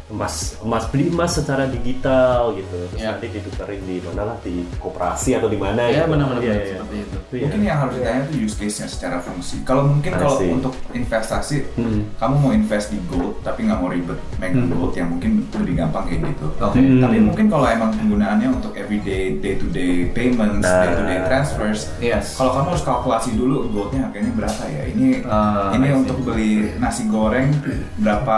emas 0.06 0.54
emas 0.62 0.86
beli 0.88 1.10
emas 1.10 1.34
secara 1.34 1.66
digital 1.66 2.54
gitu 2.54 2.78
terus 2.88 3.02
Ya. 3.02 3.12
nanti 3.12 3.26
ditukerin 3.28 3.82
di 3.82 3.98
mana 4.00 4.22
lah 4.24 4.38
di 4.40 4.62
koperasi 4.78 5.34
atau 5.34 5.50
di 5.50 5.58
mana 5.58 5.82
Ya 5.84 6.06
gitu. 6.06 6.14
benar-benar 6.14 6.42
benar 6.42 6.62
iya. 6.62 6.78
seperti 6.78 6.96
itu. 7.00 7.18
Ya. 7.34 7.42
Mungkin 7.42 7.62
yang 7.64 7.78
harus 7.80 7.94
ditanya 7.96 8.22
itu 8.24 8.34
use 8.40 8.56
case-nya 8.56 8.88
secara 8.88 9.18
fungsi. 9.18 9.56
Kalau 9.62 9.84
mungkin 9.88 10.12
I 10.12 10.18
kalau 10.18 10.38
see. 10.38 10.52
untuk 10.52 10.74
investasi, 10.92 11.56
Hmm. 11.74 12.02
kamu 12.16 12.36
mau 12.38 12.52
invest 12.52 12.88
di 12.88 13.00
gold 13.04 13.42
tapi 13.42 13.66
nggak 13.66 13.78
mau 13.78 13.90
ribet 13.90 14.20
megang 14.38 14.70
gold 14.70 14.94
yang 14.94 15.10
mungkin 15.10 15.32
lebih 15.52 15.74
gampang 15.76 16.04
kayak 16.06 16.22
gitu. 16.24 16.48
Oke. 16.56 16.78
Hmm. 16.78 17.02
Tapi 17.02 17.18
mungkin 17.20 17.46
kalau 17.50 17.66
emang 17.66 17.92
penggunaannya 17.92 18.50
untuk 18.52 18.74
everyday 18.76 19.36
day 19.36 19.58
to 19.58 19.68
day 19.68 20.06
payments, 20.08 20.62
Nah. 20.62 20.82
day 20.82 20.92
to 20.94 21.04
day 21.04 21.20
transfers, 21.26 21.90
Yes. 21.98 22.38
kalau 22.38 22.54
kamu 22.54 22.68
harus 22.72 22.84
kalkulasi 22.84 23.30
dulu 23.34 23.66
goldnya 23.68 24.06
harganya 24.06 24.32
berapa 24.36 24.64
ya? 24.66 24.84
Ini 24.86 25.08
Ah, 25.26 25.74
ini 25.74 25.88
untuk 25.92 26.22
beli 26.22 26.78
nasi 26.78 27.10
goreng 27.10 27.50
berapa 27.98 28.38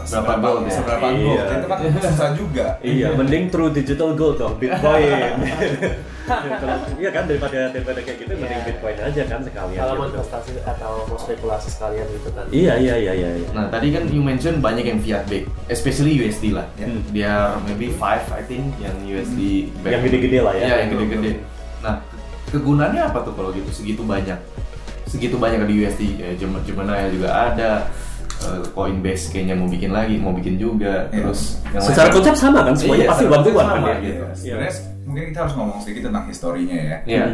Berapa 0.00 0.32
gold 0.36 0.68
ya? 0.68 0.80
Berapa 0.90 1.06
Iya. 1.06 1.22
gold 1.22 1.46
itu 1.46 1.66
kan 1.66 1.78
susah 2.10 2.30
juga. 2.34 2.66
Iya, 2.80 3.06
mending 3.14 3.44
true 3.48 3.70
digital 3.70 4.10
gold 4.12 4.36
dong, 4.36 4.54
Bitcoin. 4.56 5.34
Iya 6.94 7.10
kan 7.10 7.26
daripada 7.26 7.74
daripada 7.74 7.98
kayak 7.98 8.22
gitu, 8.22 8.32
mending 8.34 8.54
Iya. 8.56 8.66
Bitcoin 8.68 8.96
aja 8.96 9.22
kan 9.26 9.40
sekalian. 9.42 9.78
Kalau 9.78 9.94
mau 9.94 10.04
gitu. 10.04 10.14
investasi 10.14 10.50
atau 10.62 10.92
mau 11.04 11.18
spekulasi 11.18 11.68
sekalian 11.68 12.06
gitu 12.08 12.28
kan. 12.30 12.44
Iya 12.48 12.72
iya 12.76 12.94
iya 12.96 13.12
iya. 13.16 13.30
iya. 13.36 13.48
Nah 13.50 13.66
tadi 13.66 13.90
kan 13.90 14.06
you 14.06 14.22
mention 14.22 14.58
banyak 14.58 14.84
yang 14.84 14.98
fiat 14.98 15.26
back, 15.26 15.42
especially 15.66 16.14
USD 16.16 16.54
lah. 16.54 16.66
Ya. 16.76 16.86
Hmm. 16.86 17.02
Dia 17.10 17.32
maybe 17.64 17.90
five 17.92 18.22
I 18.30 18.42
think 18.42 18.78
yang 18.78 18.94
USD 19.02 19.40
back. 19.82 19.90
Yang 19.90 20.02
gede-gede 20.06 20.38
lah 20.40 20.54
ya. 20.54 20.62
Iya 20.62 20.74
yang 20.86 20.90
gede-gede. 20.94 21.32
Nah 21.80 21.94
kegunaannya 22.46 23.02
apa 23.04 23.18
tuh 23.22 23.34
kalau 23.34 23.50
gitu 23.50 23.70
segitu 23.70 24.02
banyak? 24.02 24.38
Segitu 25.10 25.34
banyak 25.34 25.66
di 25.66 25.82
USD, 25.82 26.02
ya, 26.14 26.30
Gem- 26.38 26.62
Gemini 26.62 27.10
juga 27.10 27.50
ada. 27.50 27.90
Eh, 28.40 28.60
Coinbase 28.70 29.24
kayaknya 29.28 29.54
mau 29.54 29.66
bikin 29.66 29.90
lagi, 29.90 30.14
mau 30.16 30.32
bikin 30.32 30.54
juga. 30.56 31.06
Iya. 31.08 31.22
Terus 31.22 31.40
yang 31.68 31.82
Secara 31.82 32.06
lain- 32.06 32.14
konsep 32.16 32.34
sama 32.34 32.58
kan, 32.62 32.74
semuanya 32.74 33.02
Iya, 33.02 33.10
pasti 33.10 33.24
one 33.26 33.42
to 33.42 33.50
one 33.52 33.68
kan 33.68 33.80
ya. 33.82 33.94
gitu. 34.00 34.16
Iya. 34.16 34.28
Sebenarnya 34.34 34.72
mungkin 35.10 35.24
kita 35.28 35.42
harus 35.42 35.54
ngomong 35.54 35.82
sedikit 35.82 36.06
tentang 36.06 36.24
historinya 36.24 36.78
ya. 36.78 36.96
Iya. 37.04 37.24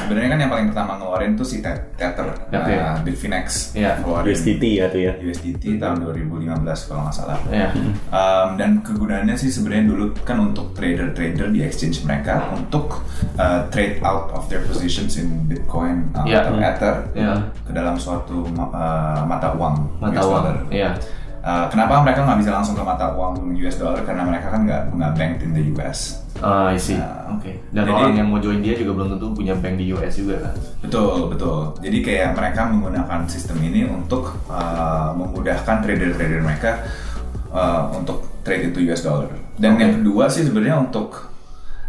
Sebenarnya 0.00 0.28
kan 0.30 0.38
yang 0.40 0.50
paling 0.50 0.66
pertama 0.66 0.92
ngeluarin 0.96 1.32
tuh 1.34 1.44
si 1.44 1.60
Tet- 1.60 1.92
Tether, 1.94 2.32
Oke. 2.48 2.72
uh, 2.72 2.96
Bitfinex, 3.02 3.76
Iya. 3.76 4.00
ngeluarin 4.00 4.26
USDT 4.26 4.64
ya 4.74 4.86
tuh 4.88 5.00
ya. 5.02 5.12
USDT 5.18 5.76
tahun 5.76 5.96
2015 6.00 6.56
kalau 6.82 7.00
nggak 7.04 7.14
salah. 7.14 7.38
Iya. 7.46 7.68
Um, 8.08 8.48
dan 8.56 8.70
kegunaannya 8.80 9.36
sih 9.36 9.50
sebenarnya 9.50 9.84
dulu 9.86 10.04
kan 10.22 10.40
untuk 10.42 10.72
trader-trader 10.72 11.48
di 11.48 11.60
exchange 11.60 12.00
mereka 12.02 12.48
untuk 12.50 13.04
uh, 13.36 13.68
trade 13.68 14.00
out 14.00 14.32
of 14.32 14.48
their 14.48 14.64
positions 14.64 15.14
in 15.14 15.44
Bitcoin 15.44 16.08
uh, 16.12 16.24
Iya. 16.24 16.40
atau 16.40 16.52
Ether 16.56 16.96
Iya. 17.12 17.34
ke 17.60 17.70
dalam 17.70 17.94
suatu 17.94 18.48
uh, 18.48 19.20
mata 19.22 19.52
uang 19.52 19.76
Mata 19.98 20.16
US 20.16 20.24
uang. 20.24 20.32
dollar. 20.40 20.56
Iya. 20.68 20.90
Uh, 21.46 21.70
kenapa 21.70 22.02
mereka 22.02 22.26
nggak 22.26 22.42
bisa 22.42 22.50
langsung 22.58 22.74
ke 22.74 22.82
mata 22.82 23.14
uang 23.14 23.54
US 23.62 23.78
dollar 23.78 24.02
karena 24.02 24.26
mereka 24.26 24.50
kan 24.50 24.66
nggak 24.66 24.82
nggak 24.98 25.12
banked 25.14 25.40
in 25.46 25.54
the 25.54 25.62
US. 25.78 26.18
Ah, 26.42 26.74
I 26.74 26.76
see. 26.76 26.98
Nah, 26.98 27.38
Oke. 27.38 27.62
Dan 27.70 27.86
jadi- 27.86 27.94
orang 27.94 28.12
yang 28.18 28.28
mau 28.34 28.42
join 28.42 28.58
dia 28.60 28.74
juga 28.74 28.98
belum 28.98 29.14
tentu 29.14 29.30
punya 29.30 29.54
bank 29.54 29.78
di 29.78 29.94
US 29.94 30.18
juga 30.18 30.42
kan. 30.42 30.54
Betul, 30.82 31.30
betul. 31.30 31.60
Jadi 31.86 31.98
kayak 32.02 32.34
mereka 32.34 32.66
menggunakan 32.66 33.20
sistem 33.30 33.62
ini 33.62 33.86
untuk 33.86 34.34
uh, 34.50 35.14
memudahkan 35.14 35.86
trader-trader 35.86 36.42
mereka 36.42 36.82
uh, 37.54 37.94
untuk 37.94 38.42
trade 38.42 38.74
itu 38.74 38.82
US 38.90 39.06
dollar. 39.06 39.30
Dan 39.54 39.78
Oke. 39.78 39.80
yang 39.86 39.92
kedua 40.02 40.26
sih 40.26 40.42
sebenarnya 40.42 40.82
untuk 40.82 41.30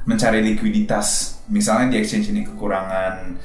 mencari 0.05 0.39
likuiditas. 0.53 1.41
Misalnya 1.49 1.97
di 1.97 2.05
exchange 2.05 2.29
ini 2.29 2.45
kekurangan 2.45 3.35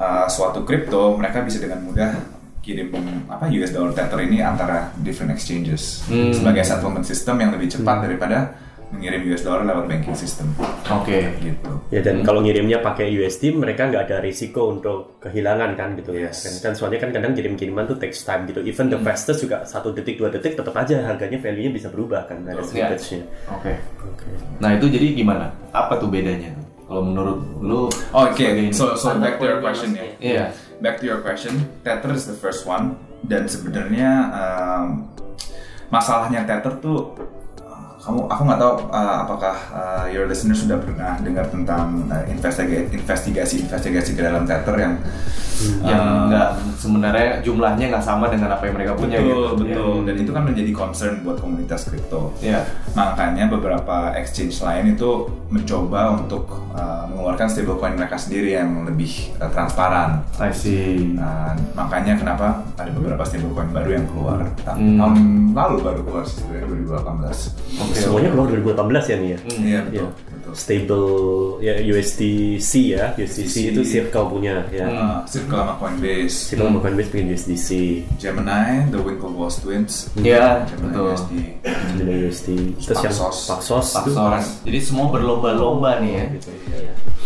uh, 0.00 0.26
suatu 0.26 0.64
kripto, 0.64 1.14
mereka 1.20 1.44
bisa 1.44 1.60
dengan 1.60 1.84
mudah 1.84 2.37
kirim 2.68 2.92
apa 3.24 3.48
US 3.48 3.72
dollar 3.72 3.96
tether 3.96 4.20
ini 4.20 4.44
antara 4.44 4.92
different 5.00 5.32
exchanges 5.32 6.04
Hmm. 6.04 6.30
sebagai 6.30 6.60
settlement 6.62 7.00
system 7.02 7.40
yang 7.40 7.50
lebih 7.50 7.68
cepat 7.70 8.04
daripada 8.04 8.52
mengirim 8.88 9.20
US 9.26 9.40
dollar 9.42 9.64
lewat 9.64 9.84
banking 9.84 10.12
system. 10.14 10.48
Oke. 10.86 11.32
Gitu. 11.38 11.72
Ya 11.88 12.00
dan 12.00 12.20
kalau 12.22 12.40
ngirimnya 12.40 12.80
pakai 12.80 13.08
USD 13.10 13.52
mereka 13.52 13.84
nggak 13.84 14.04
ada 14.04 14.16
risiko 14.18 14.68
untuk 14.70 15.16
kehilangan 15.18 15.76
kan 15.76 15.92
gitu 15.92 16.12
ya. 16.14 16.28
Yes. 16.28 16.40
Kan, 16.40 16.52
kan 16.62 16.72
soalnya 16.72 16.96
kan 16.98 17.12
kadang 17.12 17.32
kirim-kiriman 17.32 17.84
tuh 17.84 17.96
takes 17.96 18.24
time 18.24 18.44
gitu. 18.44 18.60
Even 18.62 18.88
the 18.88 18.96
fastest 18.98 19.40
juga 19.42 19.64
satu 19.64 19.92
detik 19.92 20.16
dua 20.16 20.28
detik 20.28 20.56
tetap 20.56 20.72
aja 20.72 21.04
harganya 21.04 21.36
value-nya 21.36 21.68
bisa 21.68 21.88
berubah 21.88 22.24
kan 22.24 22.40
ada 22.42 22.60
Iya. 22.60 22.64
slippage-nya. 22.64 23.20
Oke. 23.50 23.72
Oke. 24.02 24.28
Nah 24.56 24.70
itu 24.72 24.86
jadi 24.88 25.06
gimana? 25.14 25.52
Apa 25.68 25.96
tuh 25.96 26.08
bedanya? 26.08 26.48
Kalau 26.82 27.04
menurut 27.04 27.44
lu? 27.60 27.92
Oh, 28.10 28.24
Oke, 28.24 28.40
sebagai- 28.40 28.72
so 28.72 28.96
so 28.96 29.12
back 29.20 29.36
to 29.36 29.44
your 29.44 29.60
question 29.60 29.92
ya. 29.92 30.04
Iya. 30.16 30.44
Back 30.78 31.02
to 31.02 31.10
your 31.10 31.18
question, 31.26 31.66
Tether 31.82 32.14
is 32.14 32.30
the 32.30 32.38
first 32.38 32.62
one. 32.62 32.94
Dan 33.26 33.50
sebenarnya 33.50 34.30
um, 34.30 35.10
masalahnya 35.90 36.46
Tether 36.46 36.78
tuh 36.78 37.18
uh, 37.18 37.37
kamu 38.08 38.24
aku 38.24 38.42
nggak 38.48 38.60
tahu 38.64 38.74
uh, 38.88 39.16
apakah 39.28 39.56
uh, 39.68 40.04
your 40.08 40.24
listener 40.24 40.56
sudah 40.56 40.80
pernah 40.80 41.20
dengar 41.20 41.44
tentang 41.52 42.08
uh, 42.08 42.24
investigasi 42.24 42.88
investigasi 42.88 43.68
investigasi 43.68 44.16
ke 44.16 44.24
dalam 44.24 44.48
Tether 44.48 44.72
yang 44.80 44.96
yang 45.84 46.00
uh, 46.00 46.30
nggak 46.30 46.50
sebenarnya 46.78 47.42
jumlahnya 47.42 47.90
nggak 47.90 48.00
sama 48.00 48.30
dengan 48.30 48.54
apa 48.54 48.64
yang 48.64 48.78
mereka 48.78 48.94
punya 48.94 49.18
betul 49.18 49.28
gitu. 49.28 49.60
betul 49.60 49.94
dan 50.06 50.14
itu 50.16 50.30
kan 50.30 50.42
menjadi 50.46 50.70
concern 50.72 51.14
buat 51.20 51.36
komunitas 51.36 51.84
kripto. 51.84 52.32
Iya. 52.40 52.62
Makanya 52.94 53.50
beberapa 53.50 54.14
exchange 54.16 54.62
lain 54.62 54.94
itu 54.94 55.26
mencoba 55.50 56.14
untuk 56.14 56.62
uh, 56.72 57.10
mengeluarkan 57.10 57.50
stablecoin 57.50 57.98
mereka 57.98 58.14
sendiri 58.14 58.54
yang 58.54 58.86
lebih 58.86 59.34
uh, 59.42 59.50
transparan. 59.50 60.22
I 60.38 60.54
see. 60.54 61.18
Nah, 61.18 61.58
makanya 61.74 62.14
kenapa 62.14 62.62
ada 62.78 62.90
beberapa 62.94 63.26
stablecoin 63.26 63.74
baru 63.74 63.90
yang 64.00 64.06
keluar 64.08 64.40
Hmm. 64.68 64.94
tahun 65.00 65.16
lalu 65.58 65.76
baru 65.82 66.00
keluar 66.06 66.22
sih 66.22 66.44
sebenarnya 66.44 66.70
2018. 66.70 67.82
Oke. 67.82 67.97
Semuanya 67.98 68.30
keluar 68.30 68.48
2018 68.54 69.10
ya 69.10 69.16
nih 69.18 69.30
ya. 69.30 69.38
Hmm. 69.38 69.62
Iya 69.62 69.78
betul. 69.82 69.94
Iya. 69.98 70.06
betul. 70.08 70.52
Stable 70.56 71.08
ya 71.60 71.74
USDC 71.82 72.72
ya. 72.96 73.04
USDC 73.14 73.54
itu 73.70 73.80
Circle 73.84 74.26
punya 74.32 74.54
ya. 74.72 74.86
Uh, 74.88 75.18
Circle 75.28 75.58
sama 75.60 75.74
Coinbase, 75.76 76.36
Circle 76.48 76.66
sama 76.72 76.78
Coinbase 76.80 77.08
bikin 77.12 77.26
USDC. 77.30 77.68
Gemini, 78.16 78.88
The 78.88 78.98
Winklevoss 78.98 79.54
Twins, 79.60 80.08
Iya, 80.16 80.64
Gemini 80.64 80.84
betul. 80.88 81.06
USD. 81.12 81.32
Jadi 81.98 82.12
USD. 82.24 82.48
Terus 82.80 82.98
yang 83.04 83.14
Paxos. 83.18 83.38
Paxos. 83.92 84.46
Jadi 84.64 84.78
semua 84.80 85.06
berlomba-lomba 85.12 86.00
nih 86.00 86.12
ya. 86.16 86.24
gitu. 86.32 86.48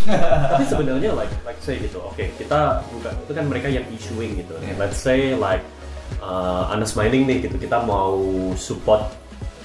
Tapi 0.03 0.65
sebenarnya 0.67 1.11
like 1.15 1.31
like 1.47 1.61
say 1.63 1.79
gitu. 1.79 2.03
Oke, 2.03 2.27
kita 2.35 2.83
bukan 2.91 3.15
itu 3.23 3.33
kan 3.33 3.45
mereka 3.47 3.69
yang 3.71 3.87
issuing 3.95 4.35
gitu. 4.35 4.55
Yeah. 4.59 4.75
Let's 4.75 4.99
say 4.99 5.39
like 5.39 5.63
uh, 6.19 6.75
Anas 6.75 6.99
Mining 6.99 7.31
nih 7.31 7.47
gitu. 7.47 7.55
Kita 7.55 7.87
mau 7.87 8.19
support 8.59 9.07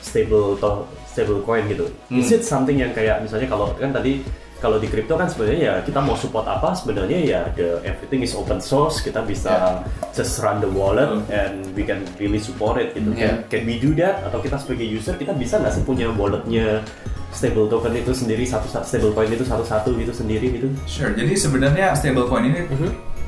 stable 0.07 0.55
to 0.55 0.87
stable 1.05 1.43
coin 1.43 1.67
gitu. 1.67 1.91
Is 2.07 2.31
Hmm. 2.31 2.35
it 2.35 2.41
something 2.41 2.79
yang 2.79 2.95
kayak 2.95 3.19
misalnya 3.19 3.45
kalau 3.45 3.75
kan 3.75 3.91
tadi 3.91 4.23
kalau 4.57 4.81
di 4.81 4.89
crypto 4.89 5.13
kan 5.13 5.29
sebenarnya 5.29 5.59
ya 5.61 5.73
kita 5.85 6.01
mau 6.01 6.17
support 6.17 6.41
apa 6.43 6.73
sebenarnya 6.73 7.19
ya 7.21 7.41
the 7.53 7.77
everything 7.85 8.25
is 8.25 8.33
open 8.33 8.57
source 8.57 9.05
kita 9.05 9.21
bisa 9.21 9.85
just 10.11 10.41
run 10.41 10.57
the 10.57 10.65
wallet 10.67 11.05
and 11.29 11.61
we 11.77 11.85
can 11.85 12.01
really 12.17 12.41
support 12.41 12.81
it 12.81 12.89
gitu 12.97 13.13
Yeah. 13.13 13.45
can, 13.45 13.61
can 13.61 13.69
we 13.69 13.77
do 13.77 13.93
that 13.93 14.25
atau 14.25 14.41
kita 14.41 14.57
sebagai 14.57 14.89
user 14.89 15.13
kita 15.13 15.37
bisa 15.37 15.61
nggak 15.61 15.77
sih 15.77 15.85
punya 15.85 16.09
walletnya 16.09 16.81
stable 17.29 17.69
token 17.69 17.93
itu 17.93 18.09
sendiri 18.09 18.49
satu 18.49 18.65
stable 18.81 19.13
coin 19.13 19.29
itu 19.29 19.45
satu 19.45 19.61
satu 19.61 19.93
gitu 19.93 20.09
sendiri 20.09 20.49
gitu 20.49 20.73
Sure. 20.89 21.13
Jadi 21.13 21.37
sebenarnya 21.37 21.93
stablecoin 21.93 22.49
ini 22.49 22.65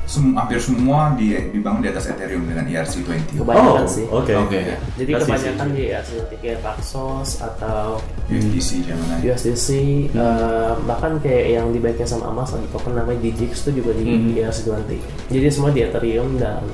sem- 0.09 0.33
hampir 0.33 0.57
semua 0.57 1.13
di, 1.13 1.37
dibangun 1.53 1.79
di 1.79 1.87
atas 1.87 2.09
Ethereum 2.09 2.41
dengan 2.43 2.65
E 2.65 2.73
ERC20. 2.73 3.37
Kebanyakan 3.37 3.85
sih. 3.85 4.05
oke 4.09 4.33
Oke. 4.41 4.59
Jadi 4.97 5.11
That's 5.11 5.23
kebanyakan 5.23 5.67
easy. 5.67 5.77
di 5.77 5.83
ya 5.85 5.99
seperti 6.01 6.35
kayak 6.41 6.59
Paxos 6.59 7.29
atau 7.37 8.01
USDC 8.25 8.69
Gemini. 8.83 9.21
USDC 9.23 9.67
eh, 10.09 10.71
bahkan 10.83 11.17
kayak 11.19 11.45
yang 11.53 11.69
di 11.69 11.77
backing 11.77 12.09
sama 12.09 12.25
Amas 12.27 12.49
ada 12.51 12.65
token 12.67 12.93
namanya 12.95 13.21
Digix 13.21 13.61
itu 13.63 13.79
juga 13.79 13.93
di 13.93 14.01
Hmm. 14.01 14.33
ERC20 14.33 14.91
jadi 15.29 15.47
semua 15.47 15.69
di 15.69 15.81
Ethereum 15.81 16.35
dan 16.35 16.65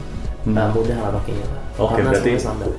eh, 0.45 0.69
mudah 0.71 0.97
lah 1.01 1.11
pakainya 1.17 1.45
lah 1.49 1.65
Oke 1.75 1.99
Karena 1.99 2.15
berarti 2.15 2.31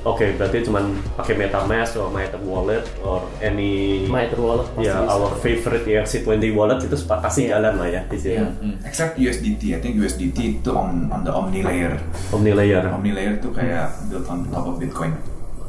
oke 0.08 0.26
berarti 0.40 0.58
cuman 0.64 0.85
pakai 1.20 1.35
MetaMask 1.37 2.00
atau 2.00 2.08
Matter 2.08 2.40
Wallet 2.40 2.85
or 3.04 3.28
any 3.44 4.00
Matter 4.08 4.40
Wallet 4.40 4.64
pasti 4.73 4.88
ya 4.88 5.04
bisa. 5.04 5.12
our 5.12 5.30
favorite 5.37 5.85
ERC20 5.85 6.44
wallet 6.56 6.80
itu 6.80 6.96
pasti 7.04 7.44
Iya. 7.44 7.61
jalan 7.61 7.75
lah 7.76 7.88
ya 7.92 8.00
di 8.08 8.16
sini. 8.16 8.40
Iya. 8.40 8.49
Hmm. 8.56 8.75
Except 8.88 9.12
USDT, 9.20 9.62
I 9.76 9.78
think 9.85 10.00
USDT 10.00 10.38
itu 10.64 10.70
on 10.73 11.12
on 11.12 11.28
the 11.28 11.32
Omni 11.32 11.61
layer. 11.61 11.92
Omni 12.32 12.56
layer. 12.56 12.88
Omni 12.88 13.12
layer 13.12 13.37
itu 13.37 13.52
kayak 13.52 13.92
built 14.08 14.25
on 14.32 14.49
top 14.49 14.64
of 14.64 14.80
Bitcoin. 14.80 15.12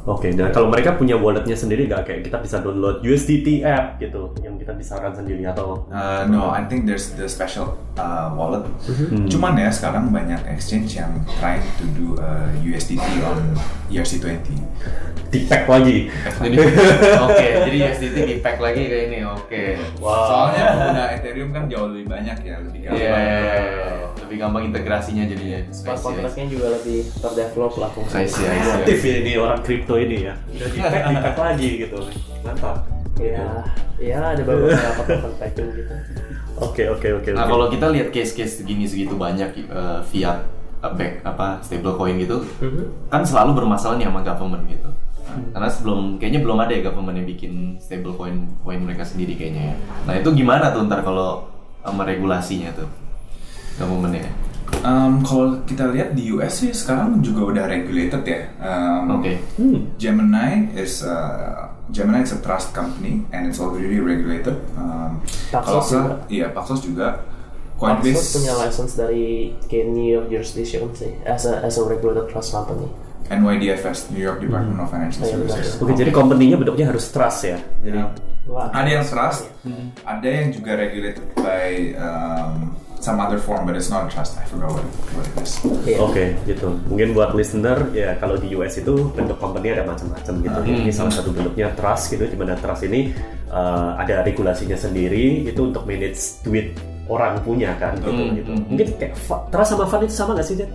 Oke, 0.08 0.32
dan 0.32 0.56
kalau 0.56 0.72
mereka 0.72 0.96
punya 0.96 1.20
walletnya 1.20 1.52
sendiri 1.52 1.84
nggak 1.84 2.08
kayak 2.08 2.22
kita 2.24 2.40
bisa 2.40 2.64
download 2.64 3.04
USDT 3.04 3.60
app 3.68 4.00
gitu 4.00 4.32
yang 4.40 4.56
kita 4.56 4.72
bisa 4.72 4.96
run 4.96 5.12
sendiri 5.12 5.44
atau 5.44 5.84
Uh, 5.92 6.24
no, 6.32 6.48
I 6.48 6.64
think 6.64 6.88
there's 6.88 7.12
the 7.20 7.28
special 7.28 7.76
uh, 8.00 8.32
wallet. 8.32 8.64
Hmm. 8.88 9.28
Cuman 9.28 9.60
ya 9.60 9.68
sekarang 9.68 10.16
banyak 10.16 10.40
exchange 10.48 10.96
yang 10.96 11.12
trying 11.40 11.64
to 11.80 11.86
do 11.92 12.16
uh, 12.24 12.48
USDT 12.64 13.04
on 13.24 13.52
E 13.92 14.00
ERC20. 14.00 14.48
di 15.28 15.44
pack 15.44 15.68
lagi. 15.68 16.08
Jadi 16.40 16.56
oke, 17.28 17.48
jadi 17.68 17.78
USDT 17.92 18.16
di 18.16 18.36
pack 18.40 18.64
lagi 18.64 18.88
kayak 18.88 19.04
ini. 19.12 19.20
Oke. 19.28 19.76
Soalnya 20.00 20.64
pengguna 20.72 21.04
Ethereum 21.20 21.50
kan 21.52 21.64
jauh 21.68 21.92
lebih 21.92 22.08
banyak 22.08 22.38
ya, 22.48 22.56
lebih 22.64 22.80
gampang. 22.88 23.04
iya, 23.04 23.18
iya, 23.20 23.38
iya. 23.44 24.07
Lebih 24.28 24.38
gampang 24.44 24.64
integrasinya 24.68 25.24
jadinya. 25.24 25.60
smart 25.72 26.04
contract-nya 26.04 26.46
juga 26.52 26.68
lebih 26.76 27.08
terdevelop 27.24 27.74
lah 27.80 27.90
I 28.12 28.28
see. 28.28 28.44
Aktif 28.44 29.00
ya 29.02 29.16
ini 29.24 29.32
orang 29.40 29.60
kripto 29.64 29.96
ini 29.96 30.28
ya. 30.28 30.36
Udah 30.52 30.68
di 30.68 30.80
lagi 31.48 31.70
gitu. 31.88 31.98
Mantap. 32.44 32.84
ya 33.18 33.66
ya 33.98 34.22
ada 34.22 34.46
beberapa 34.46 35.02
token 35.02 35.34
packing 35.42 35.74
gitu 35.74 35.90
Oke, 36.58 36.86
oke, 36.90 37.22
oke. 37.22 37.30
Nah 37.34 37.46
kalau 37.50 37.70
kita 37.70 37.90
lihat 37.90 38.10
case-case 38.10 38.62
segini 38.62 38.86
segitu 38.90 39.14
banyak 39.14 39.70
uh, 39.70 40.02
fiat 40.06 40.42
uh, 40.82 40.94
back 40.94 41.22
apa 41.22 41.62
stablecoin 41.62 42.18
gitu, 42.18 42.42
kan 43.14 43.22
selalu 43.22 43.62
bermasalah 43.62 43.98
nih 44.02 44.10
sama 44.10 44.26
government 44.26 44.66
gitu. 44.66 44.90
Nah, 45.28 45.38
karena 45.54 45.70
sebelum 45.70 46.18
kayaknya 46.18 46.42
belum 46.42 46.58
ada 46.58 46.74
ya 46.74 46.82
government 46.90 47.22
yang 47.22 47.30
bikin 47.30 47.54
stablecoin 47.78 48.50
coin 48.66 48.82
mereka 48.82 49.06
sendiri 49.06 49.38
kayaknya 49.38 49.74
ya. 49.74 49.76
Nah 50.10 50.14
itu 50.18 50.30
gimana 50.34 50.74
tuh 50.74 50.82
ntar 50.90 51.06
kalau 51.06 51.46
sama 51.86 52.04
regulasinya 52.04 52.74
tuh 52.74 52.90
governmentnya? 53.78 54.30
Um, 54.84 55.24
kalau 55.24 55.64
kita 55.64 55.90
lihat 55.96 56.12
di 56.12 56.28
US 56.36 56.60
sih 56.60 56.76
sekarang 56.76 57.24
juga 57.24 57.56
udah 57.56 57.66
regulated 57.72 58.24
ya. 58.28 58.42
Um, 58.60 59.24
Oke. 59.24 59.40
Gemini 59.96 60.76
is 60.76 61.02
uh, 61.02 61.72
Gemini 61.90 62.28
is 62.28 62.36
a 62.36 62.40
trust 62.44 62.76
company 62.76 63.24
and 63.32 63.48
it's 63.48 63.64
already 63.64 63.98
regulated. 64.04 64.60
Um, 64.76 65.24
Paxos 65.50 65.64
kalau 65.64 65.82
juga. 65.88 66.14
Iya, 66.28 66.48
Paxos 66.52 66.80
juga. 66.84 67.08
Paxos 67.78 68.04
Coinbase 68.04 68.28
punya 68.42 68.54
license 68.58 68.94
dari 68.98 69.54
kayak 69.70 69.88
New 69.94 70.10
York 70.10 70.28
jurisdiction 70.34 70.90
sih 70.98 71.14
as 71.30 71.46
a 71.46 71.62
as 71.62 71.78
a 71.78 71.84
regulated 71.86 72.26
trust 72.28 72.52
company. 72.52 72.90
NYDFS 73.28 74.10
New 74.16 74.24
York 74.24 74.40
Department 74.40 74.80
of 74.80 74.88
Financial 74.88 75.24
Oh. 75.24 75.32
Services. 75.32 75.78
Oke, 75.80 75.94
jadi 75.96 76.12
company-nya 76.12 76.56
bentuknya 76.60 76.90
harus 76.90 77.08
trust 77.12 77.44
ya. 77.44 77.60
Jadi 77.84 78.00
Wah. 78.48 78.72
Ada 78.72 78.90
yang 79.00 79.04
trust, 79.04 79.52
ada 80.08 80.24
yang 80.28 80.56
juga 80.56 80.80
regulated 80.80 81.20
by 81.36 81.92
um, 82.00 82.72
some 82.98 83.22
other 83.22 83.38
form, 83.38 83.66
but 83.66 83.78
it's 83.78 83.88
not 83.88 84.06
a 84.06 84.10
trust. 84.10 84.36
I 84.38 84.46
forgot 84.46 84.74
what, 84.74 84.86
what 85.14 85.24
it 85.24 85.38
is. 85.40 85.62
Oke, 85.98 86.34
gitu. 86.44 86.76
Mungkin 86.90 87.14
buat 87.14 87.32
listener 87.32 87.88
ya 87.94 88.18
kalau 88.18 88.36
di 88.36 88.52
US 88.54 88.78
itu 88.78 89.14
bentuk 89.14 89.38
company 89.38 89.72
ada 89.72 89.86
macam-macam 89.86 90.34
gitu. 90.42 90.60
Ini 90.66 90.92
salah 90.92 91.14
satu 91.14 91.30
bentuknya 91.32 91.72
trust 91.74 92.10
gitu, 92.12 92.26
di 92.26 92.36
mana 92.36 92.58
trust 92.58 92.84
ini 92.84 93.14
uh, 93.48 93.96
ada 93.96 94.26
regulasinya 94.26 94.76
sendiri 94.76 95.46
itu 95.46 95.62
untuk 95.62 95.86
manage 95.86 96.42
duit 96.42 96.74
orang 97.08 97.40
punya 97.42 97.72
kan 97.80 97.96
gitu. 98.02 98.12
Hmm, 98.12 98.36
gitu. 98.36 98.52
hmm, 98.52 98.64
Mungkin 98.68 98.88
kayak 99.00 99.14
trust 99.48 99.70
sama 99.72 99.86
fund 99.88 100.04
itu 100.04 100.14
sama 100.14 100.32
nggak 100.36 100.48
sih, 100.48 100.58
Jet? 100.60 100.72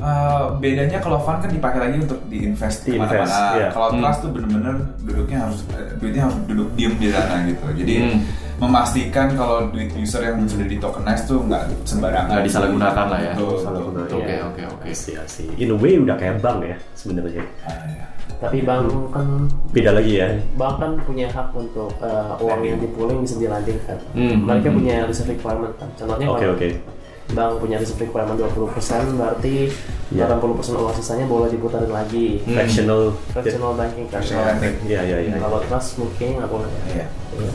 Uh, 0.00 0.56
bedanya 0.56 0.96
kalau 0.96 1.20
fund 1.20 1.44
kan 1.44 1.52
dipakai 1.52 1.76
lagi 1.76 1.96
untuk 2.00 2.24
diinvest 2.24 2.88
Di 2.88 2.96
invest, 2.96 3.12
ke 3.12 3.20
mana-mana. 3.20 3.56
iya. 3.56 3.68
Kalau 3.68 3.88
trust 3.94 4.18
tuh 4.24 4.30
bener-bener 4.32 4.76
duduknya 5.04 5.38
harus 5.44 5.60
eh, 5.76 5.92
duitnya 6.00 6.22
harus 6.24 6.36
duduk 6.48 6.68
diem 6.72 6.94
di 6.96 7.08
sana 7.12 7.36
gitu. 7.44 7.64
Jadi 7.76 7.94
Hmm. 8.00 8.20
Memastikan 8.60 9.32
kalau 9.32 9.72
duit 9.72 9.88
user 9.96 10.20
yang 10.20 10.44
sudah 10.44 10.68
di 10.68 10.76
tokenize 10.76 11.24
tuh 11.24 11.40
nggak 11.48 11.64
sembarangan. 11.88 12.28
Nggak 12.28 12.44
disalahgunakan 12.44 13.06
lah 13.08 13.20
ya. 13.24 13.32
Oke, 13.40 14.20
ya. 14.28 14.40
oke, 14.44 14.62
oke. 14.68 14.84
Iya 14.92 15.22
sih. 15.24 15.48
In 15.56 15.72
a 15.72 15.76
way 15.80 15.96
udah 15.96 16.20
kayak 16.20 16.44
bank 16.44 16.68
ya 16.68 16.76
sebenarnya. 16.92 17.40
Ah, 17.64 17.82
iya. 17.88 18.04
Tapi 18.40 18.64
bank 18.64 18.88
kan 19.12 19.26
Beda 19.72 19.96
lagi 19.96 20.20
ya. 20.20 20.28
bank 20.56 20.74
kan 20.80 20.92
punya 21.04 21.28
hak 21.32 21.52
untuk 21.56 21.92
uh, 22.04 22.36
uang 22.40 22.60
yang 22.64 22.78
dipooling 22.80 23.24
bisa 23.24 23.40
dilandingkan. 23.40 23.96
Hmm, 24.12 24.44
Mereka 24.44 24.68
hmm, 24.68 24.76
punya 24.76 24.94
reserve 25.08 25.32
requirement 25.36 25.74
kan. 25.80 25.88
Contohnya 25.96 26.28
Oke 26.28 26.44
kalau 26.44 26.56
oke. 26.56 26.68
bank 27.32 27.52
punya 27.64 27.76
reserve 27.80 28.00
requirement 28.04 28.36
20% 28.36 29.16
berarti 29.16 29.56
Ya. 30.10 30.26
80% 30.26 30.74
uang 30.74 30.90
sisanya 30.98 31.22
boleh 31.30 31.46
diputarin 31.54 31.86
lagi. 31.86 32.42
Hmm. 32.42 32.58
Fractional. 32.58 33.14
Fractional 33.30 33.78
banking 33.78 34.10
kan. 34.10 34.18
Fractional 34.18 34.58
banking. 34.58 34.74
Iya 34.90 35.00
iya 35.06 35.18
iya. 35.22 35.34
Kalau 35.38 35.62
trust 35.70 36.02
mungkin 36.02 36.28
nggak 36.34 36.50
boleh. 36.50 36.66
Iya. 36.90 37.06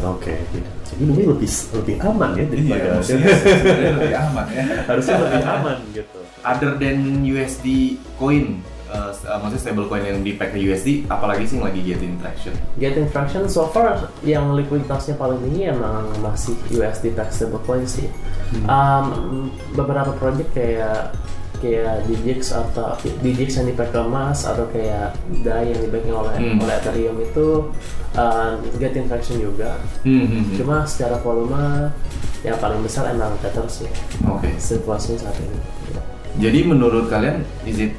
Oke. 0.07 0.33
gitu. 0.55 0.63
Jadi 0.95 1.03
in 1.03 1.11
a 1.11 1.13
way 1.13 1.25
lebih 1.27 1.49
lebih 1.75 1.95
aman 1.99 2.29
ya 2.31 2.39
Iya, 2.39 2.47
daripada 2.47 2.87
maksudnya 2.95 3.35
sebenarnya 3.43 3.91
lebih 3.99 4.15
aman 4.15 4.45
ya. 4.47 4.63
harusnya 4.87 5.15
lebih 5.19 5.43
aman 5.43 5.77
gitu. 5.91 6.19
Other 6.45 6.71
than 6.77 6.97
USD 7.25 7.67
coin, 8.15 8.61
uh, 8.87 9.09
maksudnya 9.41 9.61
stable 9.65 9.89
coin 9.89 10.05
yang 10.05 10.21
di 10.21 10.37
pack 10.37 10.53
ke 10.53 10.61
USD, 10.61 11.09
apalagi 11.09 11.43
sih 11.43 11.57
yang 11.57 11.65
lagi 11.67 11.81
getting 11.81 12.15
traction? 12.21 12.53
Getting 12.77 13.09
traction 13.09 13.49
so 13.49 13.65
far 13.67 14.13
yang 14.21 14.53
likuiditasnya 14.53 15.17
paling 15.17 15.41
tinggi 15.41 15.73
emang 15.73 16.05
masih 16.21 16.53
USD 16.69 17.17
tax 17.17 17.41
stablecoin 17.41 17.83
sih. 17.83 18.07
Um, 18.69 19.49
beberapa 19.73 20.13
project 20.15 20.53
kayak 20.53 21.11
kayak 21.65 22.05
Digix 22.05 22.53
atau 22.53 22.93
Digix 23.25 23.57
yang 23.57 23.65
dipakai 23.65 24.05
emas 24.05 24.45
atau 24.45 24.69
kayak 24.69 25.17
DAI 25.41 25.73
yang 25.73 25.81
dipakai 25.81 26.13
oleh 26.13 26.35
Hmm. 26.37 26.61
oleh 26.61 26.75
Ethereum 26.77 27.17
itu 27.17 27.47
um, 28.13 28.53
getting 28.77 29.09
traction 29.09 29.41
juga. 29.41 29.81
Hmm, 30.05 30.29
hmm, 30.29 30.41
hmm. 30.45 30.55
Cuma 30.61 30.85
secara 30.85 31.17
volume 31.25 31.89
yang 32.45 32.61
paling 32.61 32.85
besar 32.85 33.09
emang 33.09 33.33
Tether 33.41 33.65
sih 33.65 33.89
Oke. 34.29 34.53
situasinya 34.61 35.25
saat 35.25 35.41
ini. 35.41 35.57
Jadi 36.37 36.59
menurut 36.69 37.09
kalian, 37.09 37.41
is 37.65 37.81
it 37.81 37.97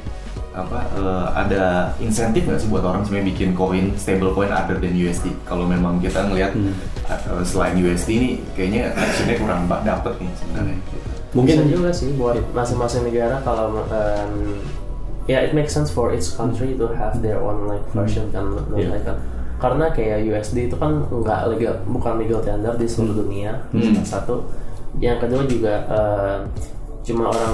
apa 0.55 0.89
uh, 0.97 1.29
ada 1.37 1.93
insentif 2.01 2.49
nggak 2.49 2.57
sih 2.57 2.69
buat 2.71 2.81
orang 2.81 3.05
sebenarnya 3.05 3.29
bikin 3.29 3.49
koin 3.53 3.93
stable 3.93 4.31
coin 4.33 4.49
other 4.49 4.79
than 4.79 4.95
USD? 4.95 5.35
Kalau 5.43 5.67
memang 5.67 5.99
kita 5.99 6.25
ngelihat 6.31 6.55
uh, 7.11 7.43
selain 7.43 7.75
USD 7.77 8.09
ini 8.15 8.29
kayaknya 8.55 8.95
actionnya 8.95 9.35
kurang 9.37 9.67
dapet 9.67 10.13
nih 10.23 10.31
sebenarnya. 10.39 10.77
Mungkin 11.35 11.55
Mungkin 11.67 11.75
juga 11.75 11.89
sih 11.91 12.09
buat 12.15 12.39
masing-masing 12.55 13.03
negara 13.07 13.43
kalau 13.43 13.83
um, 13.83 14.33
ya 15.27 15.43
it 15.43 15.51
makes 15.51 15.75
sense 15.75 15.91
for 15.91 16.15
each 16.15 16.31
country 16.39 16.71
to 16.79 16.87
have 16.95 17.19
their 17.19 17.39
own 17.43 17.67
like 17.67 17.83
version 17.91 18.31
kan 18.31 18.47
menurut 18.47 18.79
Iya. 18.79 18.89
saya 18.95 19.01
kan. 19.03 19.17
Karena 19.57 19.85
kayak 19.89 20.19
USD 20.23 20.69
itu 20.69 20.77
kan 20.77 21.03
nggak 21.09 21.39
legal 21.51 21.73
bukan 21.89 22.21
legal 22.21 22.39
tender 22.45 22.77
di 22.77 22.87
seluruh 22.87 23.25
dunia. 23.25 23.59
Hmm. 23.73 23.91
Salah 23.99 24.07
Satu. 24.21 24.35
Yang 25.01 25.17
kedua 25.27 25.41
juga 25.49 25.73
um, 25.91 26.39
cuma 27.03 27.23
orang 27.33 27.53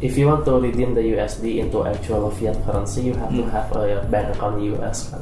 if 0.00 0.16
you 0.16 0.28
want 0.28 0.44
to 0.44 0.56
redeem 0.56 0.92
the 0.92 1.04
USD 1.04 1.60
into 1.60 1.84
actual 1.84 2.28
fiat 2.32 2.56
currency 2.64 3.08
you 3.08 3.14
have 3.16 3.32
to 3.32 3.44
have 3.48 3.68
a 3.76 4.00
bank 4.08 4.32
account 4.32 4.60
US 4.74 5.12
kan. 5.12 5.20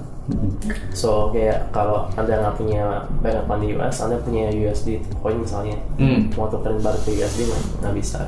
So 0.94 1.34
kayak 1.34 1.74
kalau 1.74 2.06
anda 2.14 2.38
nggak 2.38 2.54
punya 2.54 2.82
bank 3.18 3.42
account 3.42 3.60
di 3.60 3.68
US, 3.74 3.96
anda 4.00 4.16
punya 4.22 4.48
USD 4.48 5.02
coin 5.18 5.42
misalnya, 5.42 5.76
Hmm. 5.98 6.30
mau 6.38 6.46
tukerin 6.46 6.78
balik 6.78 7.02
ke 7.02 7.18
USD 7.18 7.50
nggak 7.82 7.94
bisa. 7.98 8.22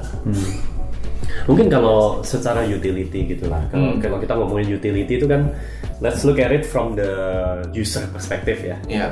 Mungkin 1.44 1.68
kalau 1.68 2.24
secara 2.24 2.64
utility 2.64 3.36
gitu 3.36 3.46
lah. 3.52 3.62
Kalau 3.68 3.94
Hmm. 3.94 4.00
kalau 4.00 4.16
kita 4.18 4.32
ngomongin 4.34 4.74
utility 4.74 5.18
itu 5.20 5.26
kan 5.28 5.52
let's 6.00 6.24
look 6.26 6.40
at 6.40 6.50
it 6.50 6.64
from 6.66 6.96
the 6.98 7.10
user 7.70 8.02
perspective 8.10 8.58
ya. 8.64 8.76
Iya. 8.90 9.06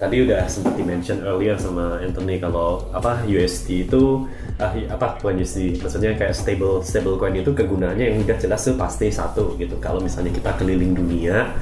Tadi 0.00 0.24
udah 0.24 0.48
sempat 0.48 0.76
di 0.80 0.84
mention 0.84 1.20
earlier 1.20 1.56
sama 1.60 2.00
Anthony 2.00 2.40
kalau 2.40 2.88
apa 2.92 3.20
USD 3.28 3.90
itu 3.90 4.24
ah, 4.56 4.72
apa 4.88 5.20
bukan 5.20 5.40
USD 5.40 5.80
maksudnya 5.80 6.16
kayak 6.16 6.32
stable 6.32 6.80
stable 6.80 7.16
coin 7.20 7.36
itu 7.36 7.52
kegunaannya 7.52 8.06
yang 8.12 8.16
udah 8.24 8.36
jelas 8.40 8.60
tuh 8.64 8.76
pasti 8.78 9.08
satu 9.12 9.56
gitu. 9.60 9.76
Kalau 9.80 10.00
misalnya 10.00 10.32
kita 10.32 10.56
keliling 10.56 10.96
dunia 10.96 11.52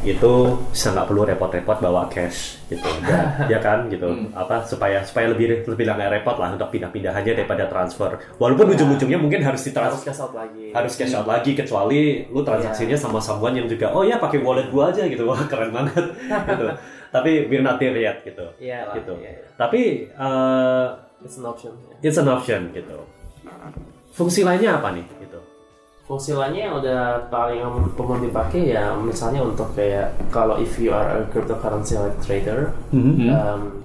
itu 0.00 0.32
bisa 0.72 0.90
nggak 0.96 1.06
perlu 1.06 1.22
repot-repot 1.28 1.78
bawa 1.78 2.08
cash 2.08 2.58
gitu. 2.66 2.88
Ya, 3.04 3.20
ya 3.56 3.58
kan 3.60 3.86
gitu. 3.92 4.08
Apa 4.32 4.64
supaya 4.64 5.04
supaya 5.04 5.30
lebih 5.30 5.68
lebih 5.68 5.84
nggak 5.84 6.20
repot 6.20 6.36
lah 6.40 6.56
untuk 6.56 6.72
pindah-pindahannya 6.72 7.32
daripada 7.36 7.68
transfer. 7.68 8.16
Walaupun 8.40 8.72
ujung-ujungnya 8.72 9.20
mungkin 9.20 9.44
harus 9.44 9.60
harus 9.60 9.68
ditransfer 9.68 10.08
cash 10.08 10.22
out 10.24 10.32
lagi. 10.32 10.64
harus 10.72 10.92
cash 10.96 11.14
out 11.14 11.28
lagi 11.28 11.52
kecuali 11.52 12.24
lu 12.32 12.40
transaksinya 12.40 12.96
sama 12.96 13.20
someone 13.20 13.52
yang 13.58 13.68
juga 13.68 13.92
oh 13.92 14.00
ya 14.06 14.16
pakai 14.16 14.40
wallet 14.40 14.72
gua 14.72 14.88
aja 14.88 15.04
gitu. 15.04 15.28
Wah 15.28 15.44
keren 15.44 15.70
banget 15.70 16.06
gitu. 16.50 16.66
Tapi 17.10 17.30
we're 17.50 17.60
not 17.60 17.76
there 17.76 17.94
yet 17.94 18.22
gitu. 18.24 18.46
Iya 18.56 18.86
lah, 18.86 18.94
gitu. 18.96 19.18
iya, 19.18 19.30
iya. 19.34 19.44
tapi 19.58 19.80
uh, 20.14 20.86
It's 21.20 21.36
an 21.36 21.44
option. 21.44 21.72
it's 22.00 22.16
an 22.16 22.28
option 22.32 22.72
gitu. 22.72 23.04
Fungsi 24.16 24.42
lainnya 24.42 24.80
apa 24.80 24.96
nih 24.96 25.19
Fungsi 26.10 26.34
lainnya 26.34 26.66
yang 26.66 26.74
udah 26.82 27.02
paling 27.30 27.62
umum 27.62 28.18
dipakai 28.18 28.74
ya 28.74 28.98
misalnya 28.98 29.46
untuk 29.46 29.70
kayak 29.78 30.10
kalau 30.34 30.58
if 30.58 30.74
you 30.74 30.90
are 30.90 31.22
a 31.22 31.30
cryptocurrency 31.30 31.94
like 31.94 32.18
trader, 32.18 32.74
um, 32.90 33.78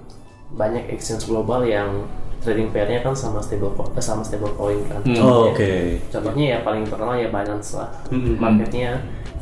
banyak 0.50 0.90
exchange 0.90 1.30
global 1.30 1.62
yang 1.62 2.02
trading 2.42 2.74
pairnya 2.74 2.98
kan 2.98 3.14
sama 3.14 3.38
stable 3.38 3.70
eh, 3.94 4.02
sama 4.02 4.26
stable 4.26 4.50
coin 4.58 4.82
kan. 4.90 5.06
Oh, 5.22 5.54
Contohnya- 5.54 5.54
oke. 5.54 5.70
Contohnya 6.10 6.44
ya 6.50 6.58
paling 6.66 6.82
terkenal 6.82 7.14
ya 7.14 7.30
Binance 7.30 7.78
lah. 7.78 7.90
Mhm. 8.10 8.42
Marketnya 8.42 8.90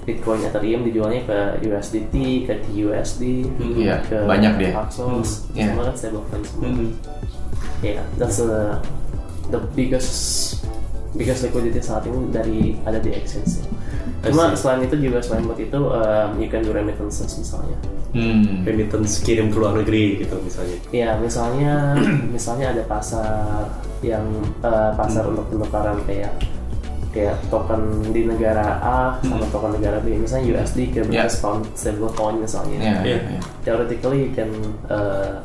Bitcoin 0.04 0.44
Ethereum 0.44 0.84
dijualnya 0.84 1.24
ke 1.24 1.38
USDT, 1.64 2.14
ke 2.44 2.60
TUSD, 2.68 3.48
Iya, 3.80 4.04
ke 4.04 4.28
banyak 4.28 4.60
deh. 4.60 4.72
Paxos, 4.76 5.48
Iya. 5.56 5.72
semua 5.72 5.88
kan 5.88 5.94
stable 5.96 6.24
coin 6.28 6.44
semua. 6.44 6.68
Yeah, 7.80 8.04
that's 8.20 8.44
the 8.44 8.76
the 9.48 9.60
biggest 9.72 10.12
biggest 11.14 11.46
liquidity 11.46 11.80
saat 11.80 12.04
ini 12.04 12.30
dari 12.30 12.58
ada 12.82 12.98
di 12.98 13.10
exchange. 13.10 13.66
Cuma 14.24 14.52
see. 14.52 14.64
selain 14.64 14.80
itu 14.84 14.96
juga 14.98 15.20
selain 15.20 15.44
buat 15.44 15.60
itu 15.60 15.76
um, 15.78 16.28
you 16.40 16.48
can 16.48 16.64
do 16.64 16.72
remittances 16.72 17.34
misalnya. 17.34 17.76
Hmm. 18.14 18.62
remittance 18.62 19.18
kirim 19.26 19.50
ke 19.50 19.58
luar 19.58 19.74
negeri 19.74 20.22
gitu 20.22 20.38
misalnya 20.38 20.78
Ya 20.94 21.18
misalnya 21.18 21.98
misalnya 22.38 22.70
ada 22.70 22.86
pasar 22.86 23.66
yang 24.06 24.22
uh, 24.62 24.94
pasar 24.94 25.26
untuk 25.26 25.50
penukaran 25.50 25.98
kayak 26.06 26.30
kayak 27.10 27.34
token 27.50 28.06
di 28.14 28.22
negara 28.22 28.78
A 28.78 28.98
sama 29.18 29.46
token 29.50 29.82
negara 29.82 29.98
B 29.98 30.14
misalnya 30.14 30.46
USD 30.62 30.94
ke. 30.94 31.02
British 31.02 31.42
pound 31.42 31.66
stable 31.74 32.10
coin 32.14 32.38
misalnya. 32.38 32.78
Iya, 32.78 32.86
iya, 32.86 33.02
Iya. 33.02 33.18
iya. 33.34 33.40
Theoretically 33.66 34.18
you 34.26 34.30
can 34.30 34.50
uh, 34.86 35.42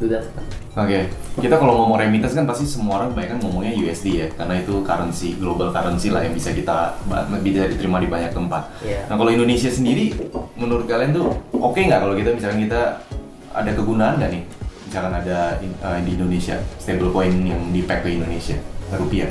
do 0.00 0.06
that. 0.08 0.24
Oke, 0.72 1.04
kita 1.36 1.60
kalau 1.60 1.84
ngomong 1.84 2.00
remittance 2.00 2.32
kan 2.32 2.48
pasti 2.48 2.64
semua 2.64 3.04
orang 3.04 3.12
banyak 3.12 3.36
kan 3.36 3.38
ngomongnya 3.44 3.76
USD 3.76 4.06
ya, 4.24 4.28
karena 4.32 4.56
itu 4.64 4.80
currency, 4.80 5.36
global 5.36 5.68
currency 5.68 6.08
lah 6.08 6.24
yang 6.24 6.32
bisa 6.32 6.48
kita 6.56 6.96
bisa 7.44 7.68
diterima 7.68 8.00
di 8.00 8.08
banyak 8.08 8.32
tempat. 8.32 8.72
Iya. 8.80 9.04
Nah 9.12 9.20
kalau 9.20 9.28
Indonesia 9.28 9.68
sendiri, 9.68 10.16
menurut 10.56 10.88
kalian 10.88 11.12
tuh 11.12 11.28
oke 11.52 11.76
nggak 11.76 12.00
kalau 12.00 12.16
kita 12.16 12.32
misalkan 12.32 12.64
kita 12.64 13.04
ada 13.52 13.70
kegunaan 13.76 14.16
nggak 14.16 14.30
nih, 14.32 14.42
misalkan 14.88 15.12
ada 15.12 15.60
in- 15.60 15.76
eh, 15.76 16.00
di 16.08 16.10
Indonesia 16.16 16.56
stable 16.80 17.12
coin 17.12 17.32
yang 17.44 17.60
di 17.68 17.84
pack 17.84 18.08
ke 18.08 18.16
Indonesia 18.16 18.56
rupiah? 18.96 19.28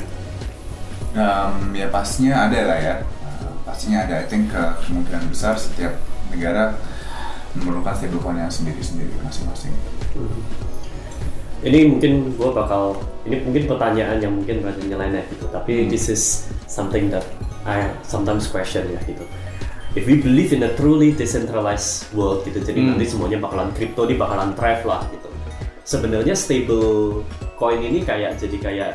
Um, 1.12 1.74
ya 1.74 1.90
pastinya 1.90 2.46
ada 2.46 2.60
lah 2.70 2.78
ya. 2.78 2.94
Uh, 3.18 3.50
pastinya 3.66 4.06
ada. 4.06 4.22
I 4.22 4.26
think 4.30 4.48
uh, 4.54 4.78
kemungkinan 4.78 5.26
besar 5.26 5.58
setiap 5.58 5.98
negara 6.30 6.78
memerlukan 7.52 7.92
stablecoin 7.92 8.40
yang 8.40 8.48
sendiri-sendiri 8.48 9.12
masing-masing. 9.20 9.74
Ini 11.62 11.78
mungkin 11.86 12.34
gue 12.34 12.50
bakal 12.50 12.98
ini 13.22 13.38
mungkin 13.46 13.70
pertanyaan 13.70 14.18
yang 14.18 14.34
mungkin 14.34 14.66
rada 14.66 14.82
nyeleneh 14.82 15.22
gitu 15.30 15.46
tapi 15.46 15.86
this 15.86 16.10
is 16.10 16.50
something 16.66 17.06
that 17.06 17.22
I 17.62 17.94
sometimes 18.02 18.50
question 18.50 18.90
ya 18.90 18.98
gitu. 19.06 19.22
If 19.92 20.08
we 20.08 20.18
believe 20.18 20.56
in 20.56 20.64
a 20.64 20.72
truly 20.74 21.12
decentralized 21.14 22.10
world 22.16 22.42
gitu 22.48 22.64
jadi 22.64 22.80
nanti 22.80 23.06
semuanya 23.06 23.38
bakalan 23.38 23.70
crypto 23.76 24.08
ini 24.08 24.18
bakalan 24.18 24.56
thrive 24.58 24.82
lah 24.88 25.06
gitu. 25.14 25.30
Sebenarnya 25.86 26.34
stable 26.34 27.22
coin 27.60 27.78
ini 27.78 28.02
kayak 28.02 28.40
jadi 28.42 28.56
kayak 28.58 28.92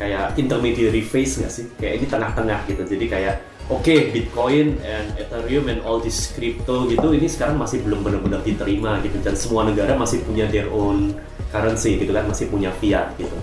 kayak 0.00 0.24
intermediary 0.40 1.04
phase 1.04 1.38
nggak 1.38 1.52
sih? 1.52 1.66
Kayak 1.78 1.94
ini 2.02 2.06
tengah-tengah 2.08 2.58
gitu 2.66 2.82
jadi 2.88 3.06
kayak 3.06 3.36
oke 3.70 3.94
Bitcoin 4.10 4.82
and 4.82 5.14
Ethereum 5.14 5.70
and 5.70 5.80
all 5.86 6.02
this 6.02 6.34
crypto 6.34 6.90
gitu 6.90 7.14
ini 7.14 7.30
sekarang 7.30 7.56
masih 7.56 7.80
belum 7.86 8.02
benar-benar 8.02 8.42
diterima 8.42 8.98
gitu. 9.06 9.22
Dan 9.22 9.38
semua 9.38 9.62
negara 9.62 9.94
masih 9.94 10.20
punya 10.26 10.50
their 10.50 10.66
own 10.74 11.14
currency 11.54 12.02
gitu 12.02 12.10
kan 12.10 12.26
masih 12.26 12.50
punya 12.50 12.74
fiat 12.82 13.14
gitu. 13.14 13.36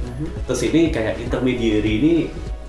Terus 0.43 0.61
ini 0.67 0.91
kayak 0.91 1.23
intermediary 1.23 1.93
ini 2.03 2.13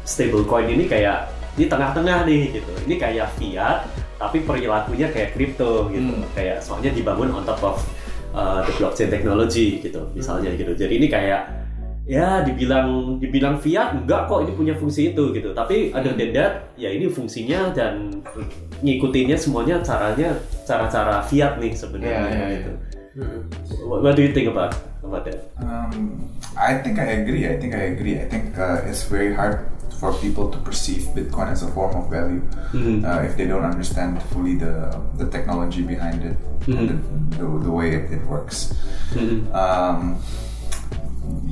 stable 0.07 0.47
coin 0.47 0.71
ini 0.71 0.87
kayak 0.87 1.35
di 1.59 1.66
tengah-tengah 1.66 2.25
nih 2.31 2.62
gitu. 2.62 2.73
Ini 2.87 2.94
kayak 2.94 3.35
fiat 3.35 3.90
tapi 4.18 4.47
perilakunya 4.47 5.11
kayak 5.11 5.35
crypto 5.35 5.90
gitu. 5.90 6.14
Kayak 6.38 6.62
soalnya 6.62 6.94
dibangun 6.94 7.35
on 7.35 7.42
top 7.42 7.59
of 7.66 7.83
uh, 8.38 8.62
the 8.62 8.73
blockchain 8.79 9.11
technology 9.11 9.83
gitu 9.83 10.07
misalnya 10.14 10.55
gitu. 10.55 10.79
Jadi 10.79 10.94
ini 10.94 11.11
kayak 11.11 11.58
ya 12.09 12.40
dibilang 12.40 13.21
dibilang 13.21 13.61
fiat 13.61 13.92
enggak 13.92 14.25
kok 14.27 14.40
ini 14.49 14.53
punya 14.57 14.75
fungsi 14.75 15.12
itu 15.12 15.29
gitu 15.37 15.53
tapi 15.53 15.92
other 15.92 16.16
than 16.16 16.33
that 16.33 16.73
ya 16.75 16.88
ini 16.88 17.05
fungsinya 17.05 17.68
dan 17.77 18.25
ngikutinnya 18.81 19.37
semuanya 19.37 19.77
caranya 19.85 20.33
cara-cara 20.64 21.21
fiat 21.21 21.61
nih 21.61 21.77
sebenarnya 21.77 22.16
Iya, 22.16 22.25
iya, 22.33 22.47
iya. 22.49 22.57
gitu 22.57 22.73
what, 23.85 24.01
what 24.01 24.16
do 24.16 24.25
you 24.25 24.33
think 24.33 24.49
about 24.49 24.73
about 25.05 25.29
that 25.29 25.53
Um, 25.61 26.25
I 26.57 26.81
think 26.81 26.97
I 26.99 27.21
agree. 27.23 27.44
I 27.47 27.61
think 27.61 27.77
I 27.77 27.92
agree. 27.92 28.16
I 28.18 28.27
think 28.27 28.57
uh, 28.57 28.83
it's 28.88 29.05
very 29.07 29.31
hard 29.37 29.68
for 30.01 30.11
people 30.18 30.49
to 30.51 30.59
perceive 30.64 31.07
Bitcoin 31.14 31.51
as 31.53 31.62
a 31.62 31.71
form 31.71 31.92
of 31.94 32.09
value 32.09 32.40
uh, 33.05 33.21
if 33.23 33.37
they 33.37 33.47
don't 33.47 33.66
understand 33.66 34.18
fully 34.33 34.57
the 34.57 34.90
the 35.21 35.27
technology 35.29 35.83
behind 35.87 36.23
it, 36.25 36.38
and 36.66 36.88
the, 36.88 36.97
the, 37.37 37.47
the 37.66 37.73
way 37.75 37.94
it, 37.94 38.11
it 38.11 38.23
works. 38.27 38.75
Um, 39.53 40.18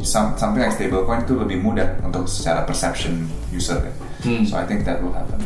some, 0.02 0.36
something 0.36 0.60
like 0.60 0.74
stablecoin 0.74 1.24
itu 1.24 1.34
lebih 1.38 1.58
mudah 1.62 1.88
untuk 2.04 2.28
secara 2.28 2.64
perception 2.66 3.24
user 3.52 3.80
ya. 3.80 3.94
So 4.44 4.58
I 4.58 4.66
think 4.66 4.82
that 4.84 5.00
will 5.00 5.14
happen. 5.14 5.38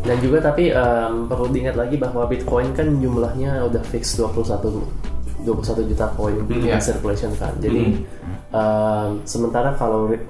Dan 0.00 0.16
juga 0.24 0.40
tapi 0.40 0.72
em, 0.72 1.28
perlu 1.28 1.52
diingat 1.52 1.76
lagi 1.76 2.00
bahwa 2.00 2.24
Bitcoin 2.24 2.72
kan 2.72 2.88
jumlahnya 3.02 3.68
udah 3.68 3.82
fix 3.84 4.16
21 4.16 4.80
21 5.44 5.90
juta 5.92 6.06
koin 6.16 6.40
in 6.48 6.64
iya. 6.64 6.80
circulation 6.80 7.32
kan. 7.36 7.52
Jadi 7.60 8.00
em, 8.54 9.08
sementara 9.28 9.76
kalau 9.76 10.08
re- 10.08 10.24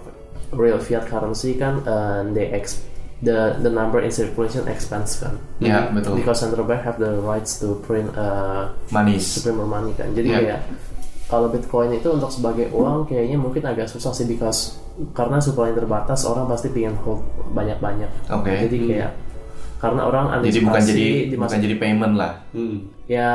real 0.50 0.82
fiat 0.82 1.06
currency 1.06 1.54
kan 1.54 1.82
em, 1.86 2.34
they 2.34 2.50
ex 2.50 2.82
the 3.20 3.60
the 3.60 3.68
number 3.68 4.00
in 4.00 4.08
circulation 4.10 4.64
expands 4.66 5.20
kan. 5.20 5.36
Ya, 5.60 5.92
betul. 5.92 6.16
Because 6.18 6.40
central 6.40 6.64
bank 6.64 6.82
have 6.82 6.96
the 6.96 7.20
rights 7.20 7.60
to 7.60 7.76
print 7.84 8.08
uh, 8.16 8.72
Manis. 8.90 9.36
to 9.36 9.44
print 9.44 9.60
more 9.60 9.68
money 9.68 9.92
kan. 9.92 10.10
Jadi 10.16 10.28
Iya. 10.32 10.38
kayak 10.40 10.60
kalau 11.30 11.46
Bitcoin 11.46 11.94
itu 11.94 12.10
untuk 12.10 12.28
sebagai 12.28 12.74
uang 12.74 13.06
kayaknya 13.06 13.38
mungkin 13.38 13.62
agak 13.62 13.86
susah 13.86 14.10
sih 14.10 14.26
because 14.26 14.82
karena 15.14 15.38
supply 15.38 15.70
terbatas 15.70 16.26
orang 16.26 16.50
pasti 16.50 16.74
pengen 16.74 16.98
hold 17.06 17.22
banyak-banyak. 17.54 18.10
Oke. 18.34 18.66
Jadi 18.66 18.76
kayak 18.90 19.10
karena 19.80 20.04
orang 20.04 20.42
Jadi 20.44 20.60
bukan 20.60 20.76
antisipasi 20.76 20.90
jadi 20.92 21.06
di 21.30 21.36
masa 21.38 21.54
bukan 21.56 21.64
jadi 21.64 21.76
payment 21.78 22.14
lah. 22.18 22.32
ya 23.06 23.30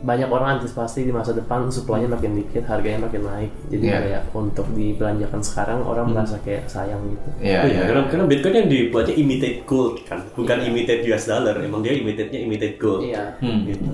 banyak 0.00 0.32
orang 0.32 0.56
antisipasi 0.56 1.04
di 1.04 1.12
masa 1.12 1.36
depan 1.36 1.68
supply-nya 1.68 2.08
makin 2.08 2.32
dikit, 2.32 2.64
harganya 2.64 3.04
makin 3.04 3.20
naik. 3.20 3.52
Jadi 3.68 3.84
Iya. 3.84 3.98
kayak 4.00 4.22
untuk 4.32 4.64
dibelanjakan 4.72 5.40
sekarang 5.44 5.84
orang 5.84 6.16
merasa 6.16 6.40
kayak 6.40 6.64
sayang 6.72 7.04
gitu. 7.12 7.28
Iya, 7.44 7.58
Oh 7.60 7.66
iya. 7.68 7.72
iya, 7.76 7.80
karena, 7.84 8.02
karena 8.08 8.24
Bitcoin 8.24 8.54
yang 8.64 8.68
dibuatnya 8.72 9.14
imitate 9.20 9.58
gold 9.68 10.00
kan, 10.08 10.24
bukan 10.32 10.58
imitate 10.64 11.04
US 11.04 11.28
dollar. 11.28 11.52
Emang 11.60 11.84
dia 11.84 11.92
imitate-nya 11.92 12.40
imitate 12.40 12.80
gold. 12.80 13.04
Iya. 13.04 13.36
Hmm. 13.44 13.68
Gitu. 13.68 13.84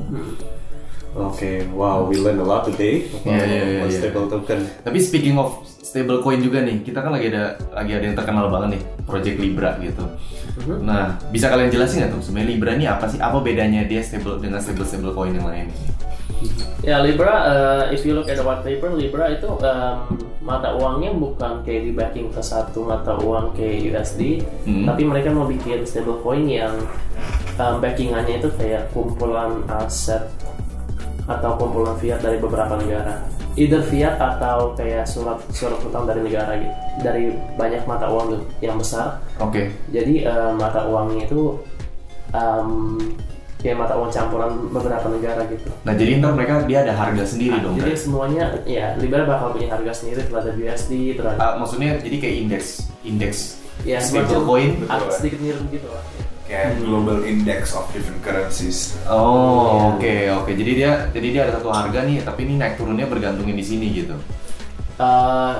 Oke, 1.14 1.64
wow, 1.71 2.05
we 2.05 2.19
learn 2.19 2.42
a 2.42 2.47
lot 2.47 2.66
today 2.66 3.07
about 3.23 3.47
iya, 3.47 3.81
about 3.81 3.90
iya. 3.92 3.99
stable 4.03 4.27
token. 4.27 4.59
Tapi 4.83 4.99
speaking 4.99 5.38
of 5.38 5.62
stable 5.64 6.21
coin 6.21 6.42
juga 6.42 6.61
nih, 6.61 6.83
kita 6.83 7.01
kan 7.01 7.14
lagi 7.14 7.31
ada 7.31 7.57
lagi 7.73 7.92
ada 7.95 8.05
yang 8.11 8.16
terkenal 8.19 8.51
banget 8.51 8.77
nih, 8.77 8.83
Project 9.07 9.38
Libra 9.38 9.79
gitu. 9.81 10.05
Nah, 10.83 11.16
bisa 11.33 11.49
kalian 11.49 11.71
jelasin 11.71 12.05
nggak 12.05 12.11
tuh 12.16 12.21
sebenarnya 12.21 12.49
Libra 12.53 12.71
ini 12.77 12.85
apa 12.90 13.07
sih? 13.09 13.16
Apa 13.23 13.40
bedanya 13.40 13.87
dia 13.87 14.03
stable 14.03 14.42
dengan 14.42 14.59
stable 14.61 14.85
stable 14.85 15.14
coin 15.14 15.33
yang 15.33 15.47
lain? 15.47 15.69
Ya 16.85 17.01
Libra, 17.01 17.35
uh, 17.49 17.83
if 17.88 18.05
you 18.05 18.12
look 18.12 18.29
at 18.29 18.37
the 18.37 18.45
white 18.45 18.61
paper, 18.61 18.92
Libra 18.92 19.33
itu 19.33 19.49
um, 19.49 19.97
mata 20.45 20.77
uangnya 20.77 21.16
bukan 21.16 21.64
kayak 21.64 21.83
di 21.88 21.92
backing 21.97 22.29
ke 22.29 22.45
satu 22.45 22.85
mata 22.85 23.16
uang 23.16 23.57
kayak 23.57 23.88
USD, 23.88 24.45
Hmm. 24.69 24.85
tapi 24.85 25.09
mereka 25.09 25.33
mau 25.33 25.49
bikin 25.49 25.83
stablecoin 25.88 26.45
yang 26.45 26.77
um, 27.57 27.81
backingannya 27.81 28.37
itu 28.38 28.53
kayak 28.61 28.92
kumpulan 28.92 29.64
aset 29.66 30.29
atau 31.27 31.51
kumpulan 31.59 31.99
fiat 31.99 32.23
dari 32.23 32.39
beberapa 32.39 32.79
negara. 32.79 33.23
Either 33.57 33.83
fiat 33.83 34.21
atau 34.21 34.77
kayak 34.77 35.09
surat 35.09 35.41
surat 35.51 35.81
utang 35.81 36.05
dari 36.05 36.21
negara 36.23 36.61
gitu, 36.61 36.75
dari 37.03 37.25
banyak 37.57 37.83
mata 37.89 38.07
uang 38.07 38.39
yang 38.62 38.77
besar. 38.77 39.19
Oke. 39.43 39.73
Jadi 39.91 40.29
uh, 40.29 40.53
mata 40.55 40.85
uangnya 40.87 41.25
itu 41.27 41.57
um, 42.37 43.01
kayak 43.57 43.77
mata 43.81 43.97
uang 43.97 44.12
campuran 44.12 44.51
beberapa 44.71 45.07
negara 45.09 45.43
gitu. 45.49 45.73
Nah, 45.83 45.95
jadi 45.97 46.21
ntar 46.21 46.37
mereka 46.37 46.62
dia 46.69 46.85
ada 46.85 46.95
harga 46.95 47.25
sendiri 47.25 47.57
dong. 47.59 47.75
Jadi 47.81 47.93
kan? 47.97 47.99
semuanya 47.99 48.45
ya 48.69 48.95
Libra 49.01 49.25
bakal 49.25 49.57
punya 49.57 49.73
harga 49.73 49.93
sendiri 50.05 50.21
terhadap 50.29 50.55
USD 50.55 50.93
terhadap 51.17 51.41
Ah, 51.41 51.55
maksudnya 51.59 51.97
jadi 51.99 52.17
kayak 52.21 52.37
indeks 52.47 52.87
indeks 53.03 53.39
ya 53.83 53.99
semacam 53.99 54.45
coin. 54.45 54.71
sedikit 55.17 55.41
mirip 55.41 55.65
gitu 55.73 55.89
lah. 55.89 56.05
Kayak 56.46 56.78
global 56.80 57.22
index 57.22 57.74
of 57.74 57.90
different 57.90 58.22
currencies. 58.22 58.94
Oh, 59.04 59.92
oke 59.92 60.14
oke. 60.32 60.50
Jadi 60.50 60.72
dia 60.76 61.11
jadi 61.11 61.26
dia 61.28 61.40
ada 61.44 61.59
satu 61.59 61.68
harga 61.68 62.02
nih, 62.02 62.22
tapi 62.22 62.46
ini 62.46 62.54
naik 62.54 62.76
turunnya 62.76 63.04
bergantungin 63.04 63.52
di 63.52 63.62
sini 63.62 63.90
gitu. 63.92 64.14
Eh, 64.96 65.52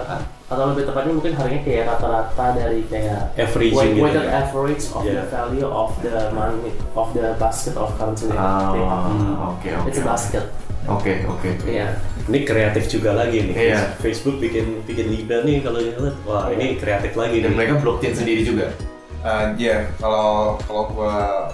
atau 0.47 0.65
lebih 0.71 0.87
tepatnya 0.87 1.13
mungkin 1.13 1.35
harganya 1.35 1.61
kayak 1.61 1.85
rata-rata 1.91 2.47
dari 2.55 2.81
kayak 2.87 3.35
weight- 3.37 3.93
gitu 3.93 4.01
weighted 4.01 4.25
ya. 4.25 4.41
average 4.41 4.85
of 4.89 5.03
Yeah. 5.03 5.15
the 5.19 5.25
value 5.29 5.67
of 5.67 5.91
the 6.01 6.17
money 6.31 6.71
of 6.95 7.11
the 7.13 7.35
basket 7.37 7.75
of 7.75 7.91
currency. 7.99 8.31
Ah, 8.33 8.71
Okay. 8.71 9.75
oke 9.75 9.83
oke. 9.83 9.89
It's 9.91 9.99
a 9.99 10.07
basket. 10.07 10.45
Oke 10.87 11.27
oke. 11.27 11.51
Iya. 11.67 11.99
Ini 12.27 12.39
kreatif 12.43 12.87
juga 12.89 13.13
lagi 13.13 13.43
nih. 13.43 13.55
Iya. 13.75 13.99
Facebook 13.99 14.39
bikin 14.39 14.87
bikin 14.87 15.11
Libra 15.11 15.43
nih 15.43 15.61
kalau 15.61 15.83
lihat, 15.83 16.15
wah 16.23 16.47
ini 16.49 16.79
kreatif 16.79 17.13
lagi 17.13 17.43
Dan 17.43 17.53
nih. 17.53 17.57
mereka 17.59 17.83
blockchain 17.83 18.15
sendiri 18.15 18.41
juga. 18.41 18.71
Uh, 19.27 19.51
ya, 19.59 19.91
kalau 19.99 20.55
kalau 20.71 20.87
gua 20.95 21.51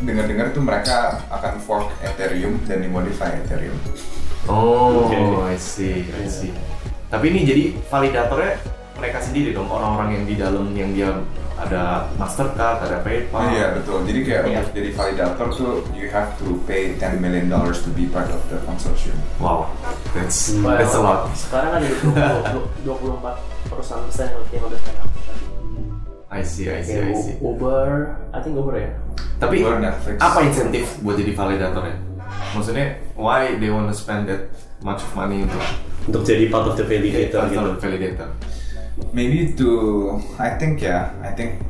dengar-dengar 0.00 0.48
itu 0.48 0.64
mereka 0.64 1.20
akan 1.28 1.60
fork 1.60 1.92
Ethereum 2.00 2.56
dan 2.64 2.80
dimodify 2.80 3.36
Ethereum. 3.36 3.76
Oh, 4.48 5.12
Oke. 5.12 5.20
I 5.52 5.60
see, 5.60 6.08
I 6.08 6.24
see. 6.24 6.56
Tapi 7.12 7.36
ini 7.36 7.44
jadi 7.44 7.64
validatornya 7.92 8.56
mereka 8.96 9.20
sendiri 9.20 9.52
dong, 9.52 9.68
orang-orang 9.68 10.16
yang 10.16 10.24
di 10.24 10.34
dalam 10.40 10.72
yang 10.72 10.90
dia 10.96 11.12
ada 11.60 12.08
Mastercard, 12.16 12.80
ada 12.88 13.04
PayPal. 13.04 13.44
Iya 13.52 13.76
betul. 13.76 14.08
Jadi 14.08 14.18
kayak 14.24 14.42
untuk 14.48 14.72
jadi 14.72 14.90
validator 14.96 15.46
tuh 15.52 15.72
you 15.92 16.08
have 16.08 16.32
to 16.40 16.56
pay 16.64 16.96
10 16.96 17.20
million 17.20 17.52
dollars 17.52 17.84
to 17.84 17.92
be 17.92 18.08
part 18.08 18.32
of 18.32 18.40
the 18.48 18.56
consortium. 18.64 19.20
Wow, 19.36 19.68
that's 20.16 20.56
that's 20.56 20.96
a 20.96 21.02
lot. 21.04 21.28
Sekarang 21.36 21.76
ada 21.76 21.86
20, 22.88 22.88
24 22.88 23.68
perusahaan 23.68 24.02
besar 24.08 24.32
yang 24.32 24.42
yang 24.48 24.64
udah 24.64 24.80
stand 24.80 24.98
up. 25.04 25.51
I 26.32 26.40
see, 26.40 26.72
I 26.72 26.80
see, 26.80 26.96
I 26.96 27.12
see. 27.12 27.36
Uber, 27.44 28.16
I 28.32 28.40
think 28.40 28.56
Uber 28.56 28.80
ya. 28.80 28.88
Tapi 29.36 29.60
Uber, 29.60 29.84
Netflix. 29.84 30.16
apa 30.16 30.38
insentif 30.48 30.96
buat 31.04 31.20
jadi 31.20 31.36
validatornya? 31.36 31.96
Maksudnya, 32.56 32.96
why 33.20 33.52
they 33.60 33.68
want 33.68 33.92
to 33.92 33.96
spend 33.96 34.24
that 34.32 34.48
much 34.80 35.04
of 35.04 35.12
money 35.12 35.44
untuk 35.44 35.60
Untuk 36.08 36.24
jadi 36.24 36.48
part 36.48 36.66
of 36.66 36.74
the 36.80 36.88
validator 36.88 37.46
gitu. 37.52 37.60
untuk 37.60 37.84
validator? 37.84 38.28
Maybe 39.12 39.52
to 39.60 39.68
I 40.40 40.56
think 40.56 40.80
yeah, 40.80 41.12
I 41.20 41.36
think 41.36 41.60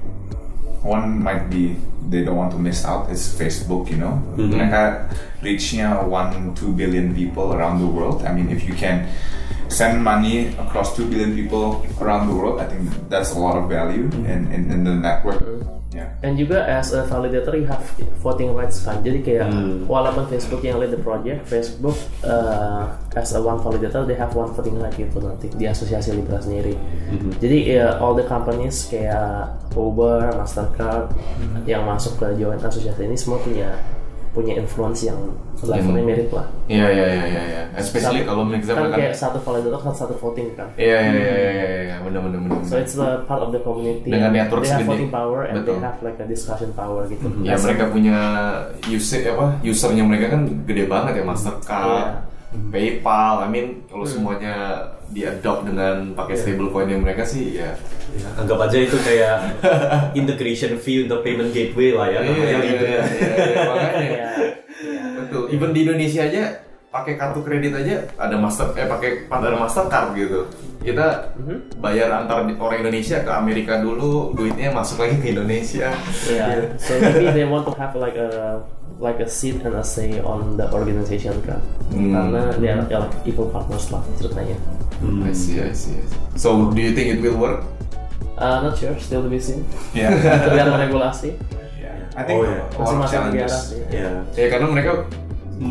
one 0.87 1.19
might 1.19 1.51
be 1.51 1.75
they 2.09 2.23
don't 2.23 2.39
want 2.39 2.55
to 2.55 2.61
miss 2.61 2.87
out 2.87 3.11
is 3.11 3.23
Facebook, 3.35 3.91
you 3.91 3.99
know. 3.99 4.23
Mereka 4.39 5.11
reachnya 5.43 6.07
one 6.07 6.55
two 6.55 6.71
billion 6.71 7.11
people 7.15 7.51
around 7.55 7.83
the 7.83 7.89
world. 7.91 8.23
I 8.23 8.31
mean, 8.31 8.47
if 8.51 8.63
you 8.63 8.75
can 8.79 9.11
send 9.73 10.05
money 10.05 10.53
across 10.61 10.93
two 10.93 11.09
billion 11.09 11.33
people 11.33 11.81
around 11.99 12.29
the 12.29 12.37
world, 12.37 12.61
I 12.61 12.69
think 12.69 12.93
that's 13.09 13.33
a 13.33 13.41
lot 13.41 13.57
of 13.57 13.73
value 13.73 14.07
in, 14.29 14.53
in, 14.53 14.71
in 14.71 14.85
the 14.85 14.95
network. 14.95 15.41
Yeah. 15.93 16.09
Dan 16.25 16.41
juga 16.41 16.65
as 16.65 16.97
a 16.97 17.05
validator 17.05 17.53
you 17.53 17.69
have 17.69 17.85
voting 18.25 18.57
rights 18.57 18.81
kan. 18.81 19.05
Jadi 19.05 19.19
kayak 19.21 19.53
walaupun 19.85 20.25
Facebook 20.25 20.65
yang 20.65 20.81
lead 20.81 20.89
the 20.89 20.97
project, 20.97 21.45
Facebook 21.45 21.97
uh, 22.25 22.97
as 23.13 23.37
a 23.37 23.41
one 23.45 23.61
validator 23.61 24.09
they 24.09 24.17
have 24.17 24.33
one 24.33 24.49
voting 24.57 24.81
right 24.81 24.97
gitu 24.97 25.21
nanti 25.21 25.53
di 25.53 25.69
asosiasi 25.69 26.17
Libra 26.17 26.41
sendiri. 26.41 26.73
Jadi 27.37 27.77
ya, 27.77 28.01
all 28.01 28.17
the 28.17 28.25
companies 28.25 28.89
kayak 28.89 29.53
Uber, 29.77 30.33
Mastercard 30.33 31.13
yang 31.69 31.85
masuk 31.85 32.17
ke 32.17 32.41
join 32.41 32.57
asosiasi 32.57 33.05
ini 33.05 33.17
semua 33.21 33.37
punya 33.45 33.77
punya 34.33 34.57
influence 34.57 35.05
yang 35.05 35.17
levelnya 35.61 36.05
mirip 36.09 36.33
lah. 36.33 36.49
Iya 36.65 36.87
iya 36.89 37.07
iya 37.07 37.25
iya. 37.29 37.43
iya. 37.45 37.63
Especially 37.77 38.25
Satu- 38.25 38.29
kalau 38.33 38.43
misalkan 38.49 38.89
kan 38.89 38.99
kayak 38.99 39.13
satu 39.13 39.39
validator 39.45 39.81
satu 39.85 39.97
satu 40.01 40.15
voting 40.17 40.49
kan. 40.57 40.69
Iya 40.81 40.99
iya 41.05 41.13
iya 41.13 41.21
iya 41.37 41.53
iya 41.53 41.81
iya. 41.85 41.97
benar 42.01 42.21
benar 42.25 42.39
benar. 42.41 42.61
So 42.65 42.81
it's 42.81 42.97
the 42.97 43.23
part 43.29 43.45
of 43.45 43.53
the 43.53 43.61
community. 43.61 44.09
Dengan 44.09 44.33
network 44.33 44.65
they 44.65 44.73
have 44.73 44.81
segede. 44.81 44.91
voting 44.91 45.11
power 45.13 45.41
and 45.45 45.55
Betul. 45.61 45.77
they 45.77 45.85
have 45.85 45.99
like 46.01 46.19
a 46.19 46.27
discussion 46.27 46.73
power 46.73 47.05
gitu. 47.07 47.29
Ya 47.45 47.55
That's- 47.55 47.65
mereka 47.69 47.85
punya 47.93 48.17
user 48.89 49.21
apa 49.37 49.61
usernya 49.61 50.05
mereka 50.09 50.27
kan 50.33 50.43
gede 50.65 50.85
banget 50.89 51.13
ya 51.21 51.25
Mastercard, 51.29 51.93
Iya. 51.93 52.69
PayPal. 52.73 53.35
I 53.45 53.49
mean 53.53 53.67
kalau 53.93 54.09
semuanya 54.09 54.55
di 55.13 55.29
adopt 55.29 55.69
dengan 55.69 56.17
pakai 56.17 56.35
stablecoin 56.35 56.89
yang 56.89 57.05
mereka 57.05 57.29
sih 57.29 57.61
ya. 57.61 57.77
Ya, 58.13 58.29
anggap 58.41 58.69
aja 58.69 58.77
itu 58.81 58.97
kayak 59.01 59.37
integration 60.21 60.81
fee 60.81 61.05
untuk 61.05 61.21
payment 61.21 61.53
gateway 61.53 61.93
lah 61.93 62.09
ya. 62.09 62.21
Iya 62.25 62.29
namanya 62.33 62.45
iya 62.49 62.59
gitu. 62.65 62.85
iya 62.85 63.03
iya, 63.05 63.33
iya, 63.37 63.57
makanya. 63.69 64.01
Iya. 64.03 64.29
Iya. 64.83 65.05
Betul. 65.21 65.45
Even 65.53 65.71
di 65.77 65.81
Indonesia 65.85 66.23
aja 66.27 66.45
pakai 66.93 67.17
kartu 67.17 67.41
kredit 67.41 67.73
aja 67.73 68.05
ada 68.21 68.37
master 68.37 68.77
eh 68.77 68.85
pakai 68.85 69.11
ada 69.33 69.57
Mastercard 69.57 70.13
gitu. 70.13 70.45
Kita 70.85 71.33
bayar 71.81 72.13
antar 72.13 72.45
orang 72.45 72.79
Indonesia 72.85 73.23
ke 73.23 73.31
Amerika 73.33 73.81
dulu, 73.81 74.37
duitnya 74.37 74.75
masuk 74.75 75.01
lagi 75.01 75.17
ke 75.23 75.33
Indonesia. 75.33 75.89
Yeah. 76.29 76.75
So 76.77 76.99
maybe 77.01 77.33
they 77.33 77.47
want 77.49 77.65
to 77.71 77.73
have 77.81 77.97
like 77.97 78.19
a 78.19 78.61
like 79.01 79.23
a 79.25 79.29
seat 79.31 79.63
and 79.65 79.79
a 79.79 79.85
say 79.87 80.21
on 80.21 80.61
the 80.61 80.69
organization 80.69 81.33
kan. 81.47 81.63
Hmm. 81.95 82.13
Karena 82.13 82.43
they 82.61 82.69
are 82.69 82.85
like 83.09 83.15
equal 83.25 83.49
partners 83.49 83.89
lah 83.89 84.05
ceritanya. 84.21 84.59
I 85.03 85.33
see, 85.33 85.59
I 85.59 85.73
see, 85.73 85.99
I 85.99 86.05
see. 86.07 86.21
So, 86.39 86.71
do 86.71 86.81
you 86.81 86.95
think 86.95 87.15
it 87.15 87.21
will 87.21 87.37
work? 87.37 87.65
Uh, 88.39 88.63
not 88.63 88.79
sure, 88.79 88.95
still 88.99 89.23
to 89.23 89.29
be 89.29 89.39
seen. 89.39 89.67
Yeah. 89.95 90.15
Tergantung 90.47 90.79
regulasi. 90.79 91.35
Yeah. 91.79 91.95
I 92.15 92.23
think 92.23 92.39
Oh, 92.39 92.47
yeah. 92.47 92.63
a 92.63 92.79
lot 92.79 92.95
of 92.95 92.99
Masing-masing 93.03 93.21
negara 93.31 93.49
challenges. 93.51 93.55
sih. 93.71 93.81
Ya. 93.91 94.09
Ya 94.35 94.47
karena 94.49 94.67
mereka 94.67 94.91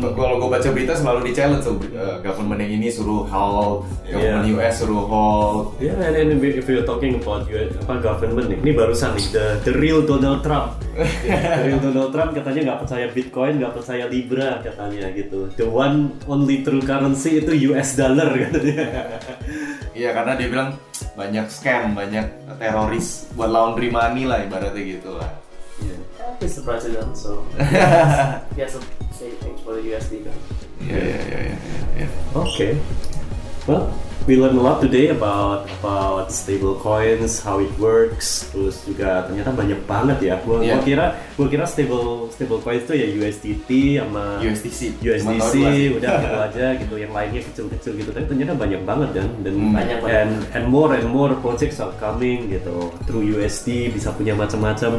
kalau 0.00 0.40
gue 0.40 0.48
baca 0.48 0.68
berita 0.72 0.96
selalu 0.96 1.28
di 1.28 1.32
challenge 1.36 1.68
tuh 1.68 1.76
uh, 1.92 2.16
government 2.24 2.64
yang 2.64 2.80
ini 2.80 2.88
suruh 2.88 3.28
halt, 3.28 3.84
government 4.08 4.44
Yeah. 4.48 4.56
US 4.56 4.74
suruh 4.80 5.04
halt. 5.04 5.64
Ya, 5.82 5.92
and 5.98 6.14
then 6.16 6.28
if 6.40 6.64
you're 6.64 6.86
talking 6.86 7.20
about 7.20 7.44
you, 7.50 7.68
apa 7.84 8.00
government 8.00 8.48
nih, 8.48 8.58
ini 8.64 8.72
barusan 8.72 9.12
nih 9.18 9.26
the, 9.36 9.44
the 9.68 9.72
real 9.76 10.00
Donald 10.00 10.40
Trump. 10.40 10.80
the 10.96 11.62
real 11.68 11.80
Donald 11.82 12.10
Trump 12.16 12.30
katanya 12.32 12.60
nggak 12.72 12.78
percaya 12.86 13.06
Bitcoin, 13.12 13.52
nggak 13.60 13.74
percaya 13.76 14.04
Libra 14.08 14.50
katanya 14.64 15.12
gitu. 15.12 15.52
The 15.60 15.68
one 15.68 16.16
only 16.24 16.64
true 16.64 16.80
currency 16.80 17.44
itu 17.44 17.72
US 17.74 17.92
dollar 17.98 18.32
katanya. 18.48 18.86
Iya 19.92 20.16
karena 20.16 20.32
dia 20.40 20.48
bilang 20.48 20.68
banyak 21.12 21.52
scam, 21.52 21.92
banyak 21.92 22.56
teroris 22.56 23.28
buat 23.36 23.52
laundry 23.52 23.92
money 23.92 24.24
lah 24.24 24.40
ibaratnya 24.40 24.80
gitu 24.80 25.20
lah. 25.20 25.28
He's 26.38 26.58
the 26.58 26.62
president, 26.62 27.14
so 27.18 27.42
say 29.22 29.30
things 29.42 29.51
for 29.62 29.74
the 29.74 29.82
USD 29.82 30.26
kan. 30.26 30.36
Iya 30.82 30.98
iya 30.98 31.38
iya. 31.46 31.56
iya. 31.96 32.08
Okay. 32.34 32.74
Well, 33.62 33.94
we 34.26 34.34
learn 34.34 34.58
a 34.58 34.62
lot 34.62 34.82
today 34.82 35.14
about 35.14 35.70
about 35.78 36.34
stable 36.34 36.74
coins, 36.74 37.38
how 37.38 37.62
it 37.62 37.70
works. 37.78 38.50
Terus 38.50 38.82
juga 38.82 39.22
ternyata 39.30 39.54
banyak 39.54 39.86
banget 39.86 40.18
ya. 40.18 40.34
Gua, 40.42 40.58
gua 40.58 40.66
Iya. 40.66 40.82
kira 40.82 41.06
gua 41.38 41.46
kira 41.46 41.62
stable 41.62 42.26
stable 42.34 42.58
coins 42.58 42.82
itu 42.82 42.94
ya 42.98 43.06
USDT 43.14 43.68
sama 44.02 44.42
USDC. 44.42 44.80
USDC 44.98 45.54
udah 46.02 46.10
gitu 46.18 46.38
aja 46.50 46.66
gitu. 46.74 46.94
Yang 46.98 47.12
lainnya 47.14 47.42
kecil-kecil 47.46 47.92
gitu. 48.02 48.10
Tapi 48.10 48.26
ternyata 48.26 48.52
banyak 48.58 48.80
banget 48.82 49.08
kan. 49.14 49.28
Dan 49.46 49.54
Hmm. 49.54 49.70
Banyak 49.78 49.98
banget. 50.02 50.18
and 50.18 50.32
and 50.58 50.64
more 50.66 50.90
and 50.90 51.06
more 51.06 51.30
projects 51.38 51.78
are 51.78 51.94
coming 52.02 52.50
gitu 52.50 52.90
through 53.06 53.22
USD 53.22 53.94
bisa 53.94 54.10
punya 54.10 54.34
macam-macam. 54.34 54.98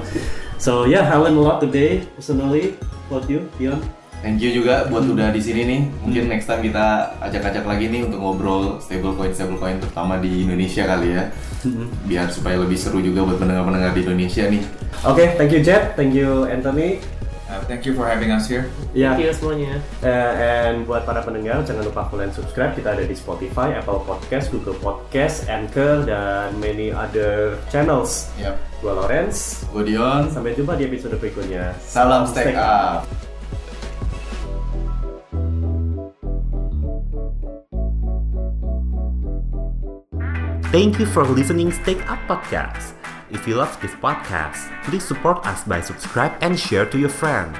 So 0.56 0.88
yeah, 0.88 1.04
I 1.04 1.20
learned 1.20 1.36
a 1.36 1.44
lot 1.44 1.60
today 1.60 2.08
personally. 2.16 2.80
What 3.12 3.28
you, 3.28 3.52
Dion? 3.60 3.84
Thank 4.24 4.40
you 4.40 4.56
juga 4.56 4.88
buat 4.88 5.04
udah 5.04 5.36
di 5.36 5.44
sini 5.44 5.68
nih. 5.68 5.82
Mungkin 6.00 6.32
next 6.32 6.48
time 6.48 6.64
kita 6.64 7.12
ajak-ajak 7.20 7.68
lagi 7.68 7.92
nih 7.92 8.08
untuk 8.08 8.24
ngobrol 8.24 8.80
stablecoin 8.80 9.36
stablecoin 9.36 9.84
terutama 9.84 10.16
di 10.16 10.48
Indonesia 10.48 10.88
kali 10.88 11.12
ya. 11.12 11.28
Biar 12.08 12.32
supaya 12.32 12.56
lebih 12.56 12.80
seru 12.80 13.04
juga 13.04 13.20
buat 13.28 13.36
pendengar-pendengar 13.36 13.92
di 13.92 14.02
Indonesia 14.08 14.48
nih. 14.48 14.64
Oke, 15.04 15.36
thank 15.36 15.52
you 15.52 15.60
Jet, 15.60 16.00
thank 16.00 16.16
you 16.16 16.48
Anthony. 16.48 17.04
Uh, 17.44 17.60
thank 17.68 17.84
you 17.84 17.92
for 17.92 18.08
having 18.08 18.32
us 18.32 18.48
here. 18.48 18.72
Ya, 18.96 19.12
Thank 19.14 19.28
you 19.28 19.36
semuanya. 19.36 19.76
eh, 20.02 20.32
and 20.72 20.88
buat 20.88 21.04
para 21.04 21.20
pendengar 21.20 21.60
jangan 21.62 21.84
lupa 21.84 22.08
follow 22.08 22.24
dan 22.24 22.32
subscribe. 22.32 22.72
Kita 22.74 22.96
ada 22.96 23.04
di 23.04 23.14
Spotify, 23.14 23.76
Apple 23.76 24.08
Podcast, 24.08 24.50
Google 24.50 24.80
Podcast, 24.80 25.52
Anchor, 25.52 26.08
dan 26.08 26.56
many 26.58 26.90
other 26.90 27.60
channels. 27.68 28.32
Yap. 28.40 28.56
Gua 28.80 29.04
Lawrence. 29.04 29.68
Gue 29.70 29.84
Dion. 29.84 30.32
Sampai 30.32 30.56
jumpa 30.56 30.80
di 30.80 30.88
episode 30.88 31.20
berikutnya. 31.20 31.76
Salam 31.84 32.24
stack 32.26 32.56
up. 32.56 33.04
Thank 40.74 40.98
you 40.98 41.06
for 41.06 41.22
listening 41.22 41.70
Stake 41.70 42.02
Up 42.10 42.18
Podcast. 42.26 42.98
If 43.30 43.46
you 43.48 43.62
love 43.62 43.78
this 43.78 43.94
podcast, 44.02 44.74
please 44.82 45.06
support 45.06 45.46
us 45.46 45.62
by 45.70 45.82
subscribe 45.82 46.34
and 46.42 46.58
share 46.58 46.90
to 46.90 46.98
your 46.98 47.14
friend. 47.14 47.54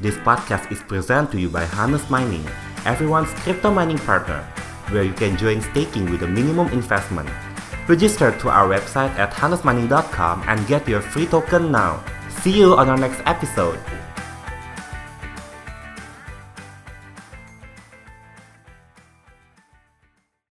This 0.00 0.18
podcast 0.26 0.72
is 0.74 0.82
presented 0.82 1.30
to 1.30 1.38
you 1.38 1.48
by 1.48 1.62
Hannes 1.62 2.10
Mining, 2.10 2.42
everyone's 2.82 3.30
crypto 3.46 3.70
mining 3.70 4.02
partner, 4.02 4.42
where 4.90 5.06
you 5.06 5.14
can 5.14 5.38
join 5.38 5.62
staking 5.62 6.10
with 6.10 6.24
a 6.24 6.26
minimum 6.26 6.66
investment. 6.74 7.30
Register 7.86 8.34
to 8.42 8.50
our 8.50 8.66
website 8.66 9.14
at 9.14 9.30
hannesmining.com 9.30 10.42
and 10.50 10.66
get 10.66 10.88
your 10.88 11.02
free 11.06 11.26
token 11.30 11.70
now. 11.70 12.02
See 12.42 12.50
you 12.50 12.74
on 12.74 12.88
our 12.90 12.98
next 12.98 13.22
episode. 13.26 13.78